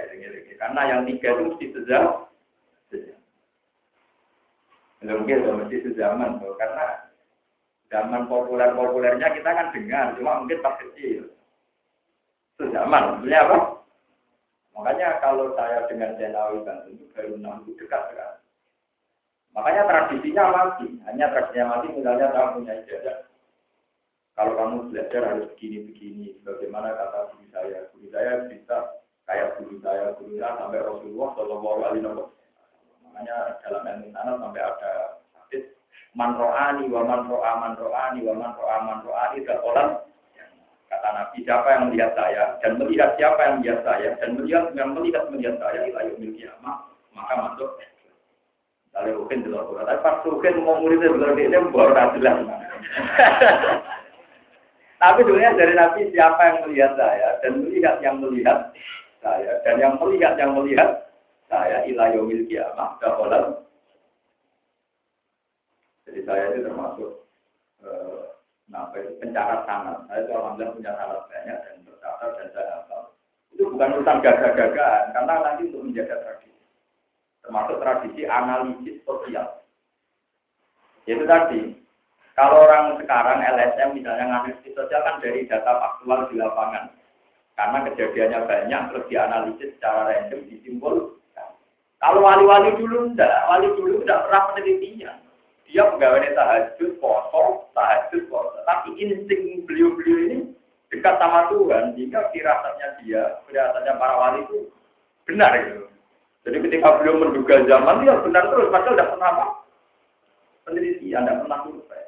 [0.58, 2.28] Karena yang tiga itu mesti sejauh
[5.06, 7.06] Mungkin itu mesti sezaman, karena
[7.94, 11.30] zaman populer-populernya kita kan dengar, cuma mungkin pas kecil.
[12.58, 13.77] Sezaman, maksudnya apa?
[14.78, 18.38] Makanya kalau saya dengan Jenawi Banten itu baru enam dekat sekali.
[19.58, 23.18] Makanya tradisinya mati, hanya tradisinya mati misalnya kamu punya ijazah.
[24.38, 30.14] Kalau kamu belajar harus begini-begini, bagaimana kata guru saya, guru saya bisa kayak guru saya,
[30.14, 32.30] guru saya sampai Rasulullah Shallallahu Alaihi Wasallam
[33.02, 34.92] Makanya dalam ilmu sana sampai ada
[35.34, 35.66] hadis
[36.14, 39.90] man ro'ani wa man ro'a man ro'ani wa man ro'a man ro'ani dakolan
[40.98, 44.90] kata Nabi siapa yang melihat saya dan melihat siapa yang melihat saya dan melihat yang
[44.98, 46.78] melihat melihat saya ila yaumil kiamah
[47.14, 47.72] maka masuk
[48.98, 52.38] Kalau mungkin di luar tapi pas mungkin mau muridnya betul ini baru jelas.
[54.98, 58.74] Tapi sebenarnya dari Nabi siapa yang melihat saya dan melihat yang melihat
[59.22, 61.14] saya dan yang melihat yang melihat
[61.46, 63.62] saya ilayomil kiamah daholan.
[66.10, 67.12] Jadi saya itu termasuk
[67.86, 68.17] eh,
[68.72, 69.98] nah, pencatat sanat.
[70.08, 73.02] Saya itu alhamdulillah punya sanat banyak dan tercatat dan saya hafal.
[73.52, 76.66] Itu bukan urusan gagah-gagahan, karena nanti untuk menjaga tradisi.
[77.42, 79.48] Termasuk tradisi analisis sosial.
[81.08, 81.62] Itu tadi,
[82.36, 86.92] kalau orang sekarang LSM misalnya analisis sosial kan dari data faktual di lapangan.
[87.58, 91.18] Karena kejadiannya banyak, terus dianalisis secara random, disimpul,
[91.98, 95.18] kalau wali-wali dulu enggak, wali dulu enggak pernah penelitian.
[95.66, 96.92] Dia pegawai tahajud.
[97.74, 97.87] Tapi
[98.98, 100.38] insting beliau-beliau ini
[100.90, 104.60] dekat sama Tuhan, jika firasatnya dia, firasatnya para wali itu
[105.30, 105.86] benar gitu.
[106.48, 109.46] Jadi ketika beliau menduga zaman, dia benar terus, padahal tidak pernah apa?
[110.64, 112.06] Penelitian, tidak pernah survei.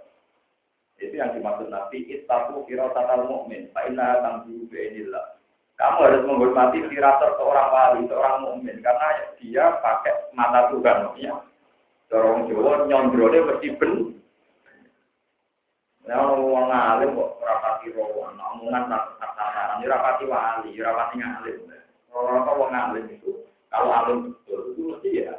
[0.99, 5.39] Itu yang dimaksud Nabi, istaku firasatal mu'min, fa'inna tangguh bi'inillah.
[5.79, 11.39] Kamu harus menghormati firasat seorang wali, seorang mukmin karena dia pakai mata Tuhan, maksudnya.
[12.11, 14.18] Dorong Jawa nyondrone mesti ben.
[16.09, 18.89] Ya wong alim kok rapati rawan, omongan
[19.21, 21.69] tataran, rapati wali, rapati ngalim.
[22.09, 25.33] Orang wong alim itu kalau alim betul itu mesti ya.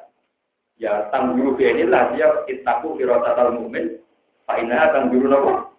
[0.79, 3.99] Ya tanggung ini lah dia kitaku firasat al-mu'min,
[4.47, 5.75] fa inna tanggung nopo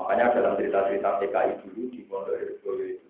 [0.00, 3.08] Makanya dalam cerita-cerita PKI dulu di Pondok Herboyo itu,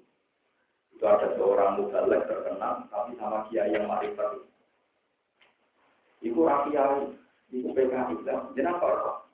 [0.93, 4.45] itu ada seorang mubalek terkenal, tapi sama kiai yang marifat.
[6.21, 6.45] Itu.
[6.45, 7.17] Rakyat,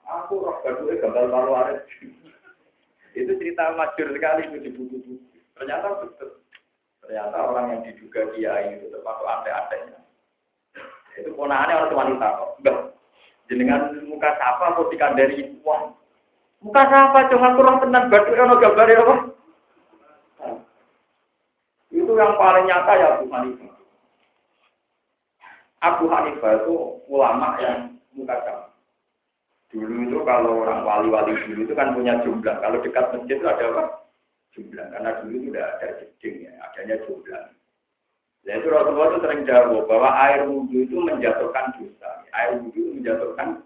[0.09, 1.53] Aku roh gaduknya gambar paru
[3.19, 5.15] itu cerita majur sekali itu di buku-buku.
[5.59, 6.39] Ternyata betul.
[7.03, 9.99] Ternyata orang yang diduga kiai itu termasuk antek-anteknya.
[11.19, 12.51] Itu ponaannya orang wanita kok.
[12.63, 12.79] Enggak.
[13.49, 15.97] Jenengan muka siapa atau dikandari uang.
[16.63, 19.17] Muka siapa cuma kurang tenang batu ono gambar apa?
[21.91, 23.73] Itu yang paling nyata ya Bu Hanifah.
[25.81, 26.75] Abu Hanifah itu
[27.09, 28.37] ulama yang muka
[29.69, 32.57] Dulu itu kalau orang wali-wali dulu itu kan punya jumlah.
[32.57, 33.85] Kalau dekat masjid itu ada apa?
[34.57, 34.87] Jumlah.
[34.97, 37.43] Karena dulu itu tidak ada jeding ya, adanya jumlah.
[38.49, 42.11] Nah itu Rasulullah itu sering jawab bahwa air wudhu itu menjatuhkan dosa.
[42.33, 43.61] Air wudhu menjatuhkan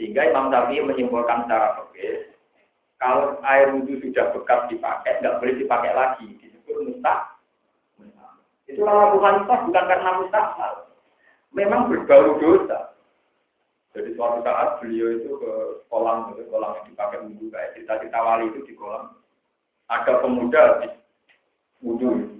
[0.00, 2.32] sehingga Imam Syafi'i menyimpulkan secara fikih
[3.00, 6.36] kalau air wudhu sudah bekas dipakai, nggak boleh dipakai lagi.
[6.36, 7.32] Disebut mustah.
[8.68, 10.74] Itu kalau bukan bukan karena mustahil.
[11.56, 12.89] Memang berbau dosa.
[13.90, 15.52] Jadi suatu saat beliau itu ke
[15.90, 19.18] kolam, ke kolam yang dipakai wudhu kayak cita-cita wali itu di kolam.
[19.90, 20.88] Ada pemuda di
[21.82, 22.38] wudhu.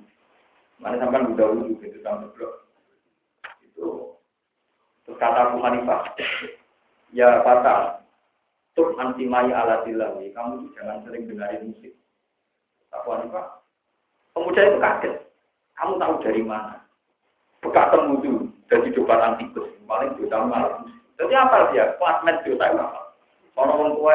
[0.79, 2.71] Mana sampai udah wudhu gitu sampai blok.
[3.67, 4.15] Itu
[5.03, 6.15] terus kata Abu Hanifah,
[7.11, 7.99] ya fatal.
[8.79, 10.31] Tuk anti maya ala dilawi.
[10.31, 11.99] Kamu jangan sering dengarin musik.
[12.95, 13.59] Abu Hanifah,
[14.39, 15.15] pemuda itu kaget.
[15.75, 16.79] Kamu tahu dari mana?
[17.59, 19.67] Bekas temudu dari coba tikus.
[19.91, 21.00] Paling dosa malam musik.
[21.21, 21.93] Jadi apa dia?
[22.01, 23.13] Klasmen juta apa?
[23.61, 24.15] Orang orang tua.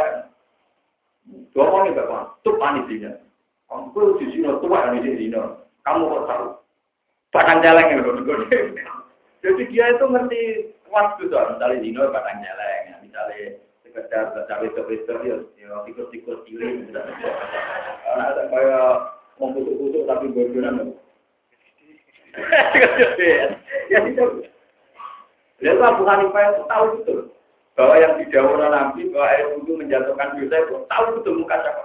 [1.53, 2.41] Dua orang ini bapak.
[2.41, 3.13] Tuh panik dia.
[3.69, 5.37] Kamu di sini tua yang di sini.
[5.85, 6.45] Kamu kok tahu?
[7.29, 8.01] Batang jalan yang
[9.45, 10.41] Jadi dia itu ngerti
[10.89, 11.45] waktu tuh.
[11.53, 13.05] Misalnya dino batang jalan.
[13.05, 16.89] Misalnya sekedar cawe cawe ya, ya tikus-tikus cilik.
[16.89, 18.89] Karena ada kayak
[19.37, 20.97] mau kusuk-kusuk tapi bodohan.
[23.85, 24.49] Ya itu.
[25.63, 27.19] Lalu Abu Hanifah itu tahu betul
[27.75, 31.83] bahwa yang didahului Nabi bahwa air wudhu menjatuhkan dosa itu tahu betul muka siapa.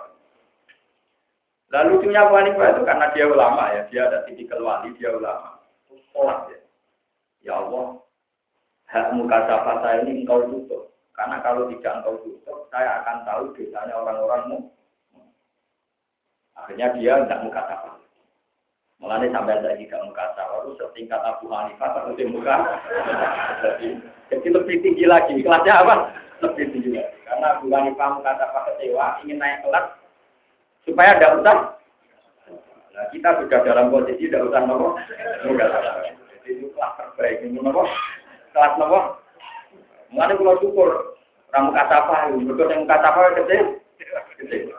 [1.71, 5.63] Lalu lucunya Abu Hanifah itu karena dia ulama ya, dia ada tipikal wali, dia ulama.
[6.11, 6.59] Sholat ya.
[7.41, 8.03] Ya Allah,
[8.91, 10.91] hak muka siapa saya ini engkau tutup.
[11.15, 14.59] Karena kalau tidak engkau tutup, saya akan tahu dosanya orang-orangmu.
[16.59, 17.91] Akhirnya dia tidak muka siapa.
[19.01, 22.57] Mulanya sampai ada tiga muka itu setingkat Abu Hanifah satu muka.
[24.29, 25.41] Jadi lebih tinggi lagi.
[25.41, 25.95] Kelasnya apa?
[26.45, 27.17] Lebih tinggi lagi.
[27.25, 29.97] Karena Abu Hanifah muka sawah kecewa ingin naik kelas
[30.85, 31.57] supaya ada usah.
[32.93, 35.01] Nah, kita sudah dalam posisi tidak usah nopo
[35.49, 35.65] muka.
[36.29, 37.89] Jadi itu kelas terbaik ini nopo.
[38.53, 39.17] Kelas nopo.
[40.13, 40.91] Mulanya kalau syukur
[41.57, 43.81] muka sawah, berikut yang muka sawah kecil.
[44.37, 44.77] Kecil.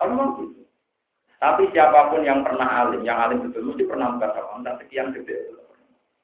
[0.00, 0.56] Kamu
[1.42, 5.50] tapi siapa pun yang pernah alim, yang alim betul mesti pernah berkata, entah sekian gede.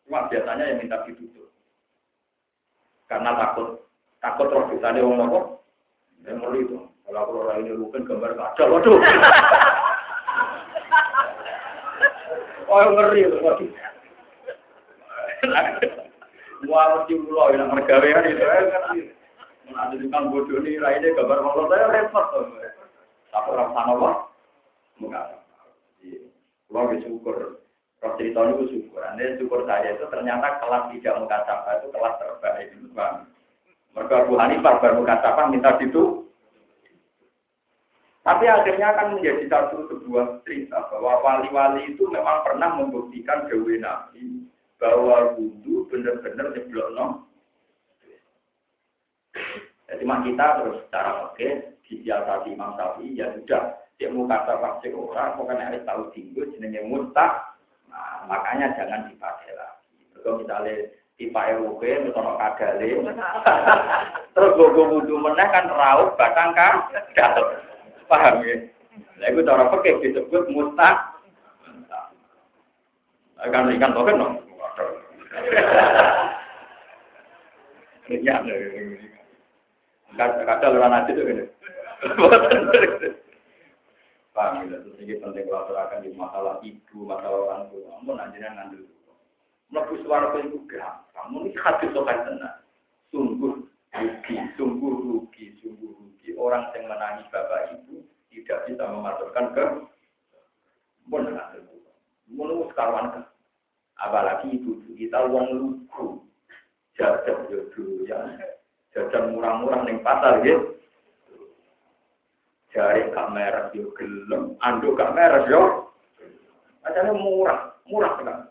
[0.06, 1.50] Cuma biasanya yang minta ditutup.
[3.10, 3.82] Karena takut,
[4.22, 5.58] takut roh kita ada orang?
[6.22, 6.78] Yang ngeri itu.
[7.02, 8.94] Kalau aku orang ini bukan gambar kaca, waduh.
[12.70, 13.70] oh ngeri itu, waduh.
[16.70, 18.46] Wah, mesti pulau yang mergawean itu.
[19.74, 22.26] Ada tukang bodoh ini, raihnya gambar Allah saya repot.
[23.34, 24.27] Tapi orang sana,
[24.98, 25.38] Enggak.
[26.68, 27.36] Kalau bersyukur,
[28.04, 29.00] roh cerita itu syukur.
[29.02, 31.38] Anda syukur saya itu ternyata kelas tidak muka
[31.80, 32.68] itu kelas terbaik.
[33.96, 36.28] Mereka Abu Hanifah baru muka minta itu.
[38.28, 44.44] Tapi akhirnya akan menjadi satu sebuah cerita bahwa wali-wali itu memang pernah membuktikan Dewi Nabi
[44.76, 47.24] bahwa wudhu benar-benar jeblok no.
[49.88, 51.48] Jadi kita terus secara oke
[51.88, 56.86] disiasati Imam Syafi'i ya sudah dia muka kata cek orang, pokoknya harus tahu tinggu, jenenge
[56.86, 57.50] mustah.
[57.90, 60.06] Nah, makanya jangan dipakai lagi.
[60.22, 60.86] Kalau misalnya
[61.18, 62.88] pipa RUP, misalnya kadale,
[64.38, 66.86] terus gue wudhu meneh kan raut batang kan,
[68.06, 68.70] paham ya?
[69.18, 71.18] Nah, itu cara pakai disebut mustah.
[73.50, 74.34] Kan ikan token dong.
[78.08, 78.38] Ya,
[80.14, 81.26] kadang orang nanti tuh
[84.38, 87.90] Paham ya, terus ini penting kalau terangkan di masalah ibu, masalah orang tua.
[87.98, 89.10] Kamu nantinya ngambil dulu.
[89.74, 91.26] Melebu suara itu gampang.
[91.42, 92.62] Ini hati sokai tenang.
[93.10, 93.66] Sungguh
[93.98, 96.38] rugi, sungguh rugi, sungguh rugi.
[96.38, 99.64] Orang yang menangis bapak ibu tidak bisa mematurkan ke
[101.10, 101.90] pun dulu.
[102.30, 103.24] Menurut sekarang kan.
[103.98, 106.22] Apalagi ibu kita uang lugu.
[106.94, 108.22] Jajan jodoh ya.
[108.94, 110.77] Jajan murah-murah nih pasar gitu.
[112.68, 115.88] Jari gak merah yo gelem, anduk gak merah yo.
[116.88, 118.48] Murah, murah kan.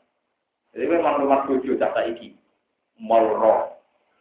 [0.74, 2.38] Jadi memang rumah tujuh jasa iki.
[3.02, 3.78] Mall roh,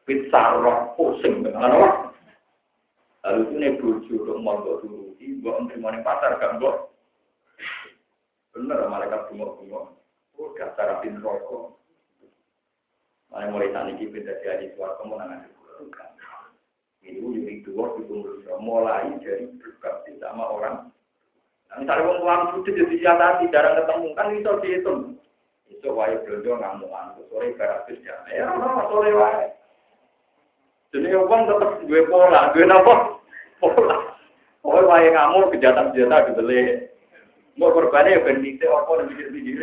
[0.08, 1.88] pizza roh, pusing dengan apa?
[3.26, 6.94] Lalu ini bojo untuk mal kok turuti, mbok terima ning pasar gak mbok.
[8.54, 9.92] Bener malaikat bunga-bunga.
[10.36, 11.76] Oh, dasar rapin rokok.
[13.32, 15.84] Mana mulai saat ini beda jadi suara kemenangan di itu
[18.60, 20.76] mulai dari berbakti sama orang.
[21.70, 25.00] Nah, misalnya orang tua putih jadi siasati jarang ketemu kan itu dihitung.
[25.66, 28.18] Itu wae belanja ngamuan, sore jam.
[28.30, 29.50] Ya, apa sore wae.
[30.94, 33.18] Jadi uang tetap gue pola, gue napa?
[33.58, 33.96] Pola.
[34.62, 36.90] Oh, wae ngamuk kejahatan-kejahatan dibeli.
[37.56, 39.56] Mau korbannya ya ben bisa apa dan pikir-pikir.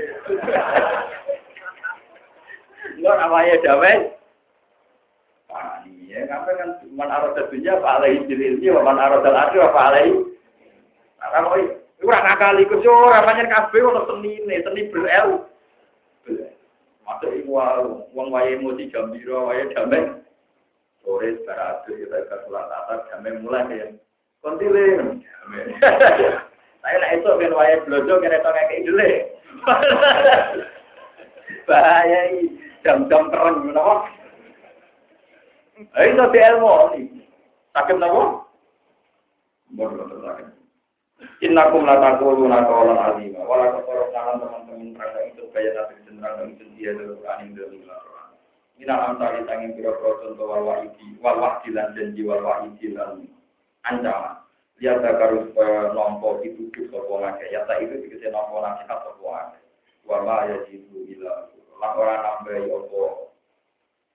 [2.98, 4.10] Enggak namanya damai.
[6.14, 10.14] Ah, iya, kan man arah dunia apa alai jirilnya, man arah dal akhir apa alai.
[11.18, 15.50] Nah, mau itu kurang akal ikut yo, namanya kafe untuk seni nih, seni berel.
[17.02, 17.58] Masuk ibu
[18.14, 20.22] uang wae emosi jam biru, wae damai.
[21.02, 23.88] Sore sekarang kita ke sholat atas, damai mulai ya.
[24.46, 25.26] Kontilen.
[26.84, 29.10] Saya nak itu ben wae blojo kene to kayak dulu.
[31.68, 32.22] Bahaya
[32.86, 34.23] jam-jam terang menapa?
[35.74, 36.72] Ayo itu di ilmu.
[37.74, 38.46] Sakit napa?
[39.74, 40.48] Bodoh sakit.
[41.42, 46.64] Innakum la taquluna qawlan azima wa la taquluna teman-teman neraka itu kaya nabi neraka itu
[46.78, 48.30] dia dari Quran yang dari Quran.
[48.78, 53.26] Minal amsali tanging pira-pira contoh wal wa'idi wal wa'di lan janji wal wa'idi lan
[53.88, 54.44] ancaman
[54.84, 59.60] ya takaru supaya nompo dituduh sopo ngake ya tak itu dikasih nompo nasihat sopo ngake
[60.04, 61.48] wala ya jitu ila
[61.80, 63.23] lang ora nambahi opo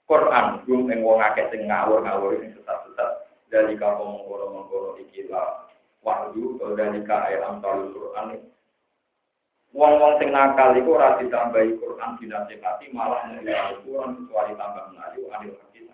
[0.09, 5.69] Quran belum yang wong akeh sing ngawur ngawur sing sesat-sesat dari kamu mengkoro mengkoro ikilah
[6.01, 8.41] wahyu atau dari ayat amtal Quran.
[9.77, 15.53] Wong-wong sing nakal iku ora ditambahi Quran dinasihati malah ngelih Quran kecuali tambah menayu anil
[15.61, 15.85] hadis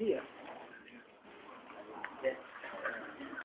[0.00, 0.39] idea.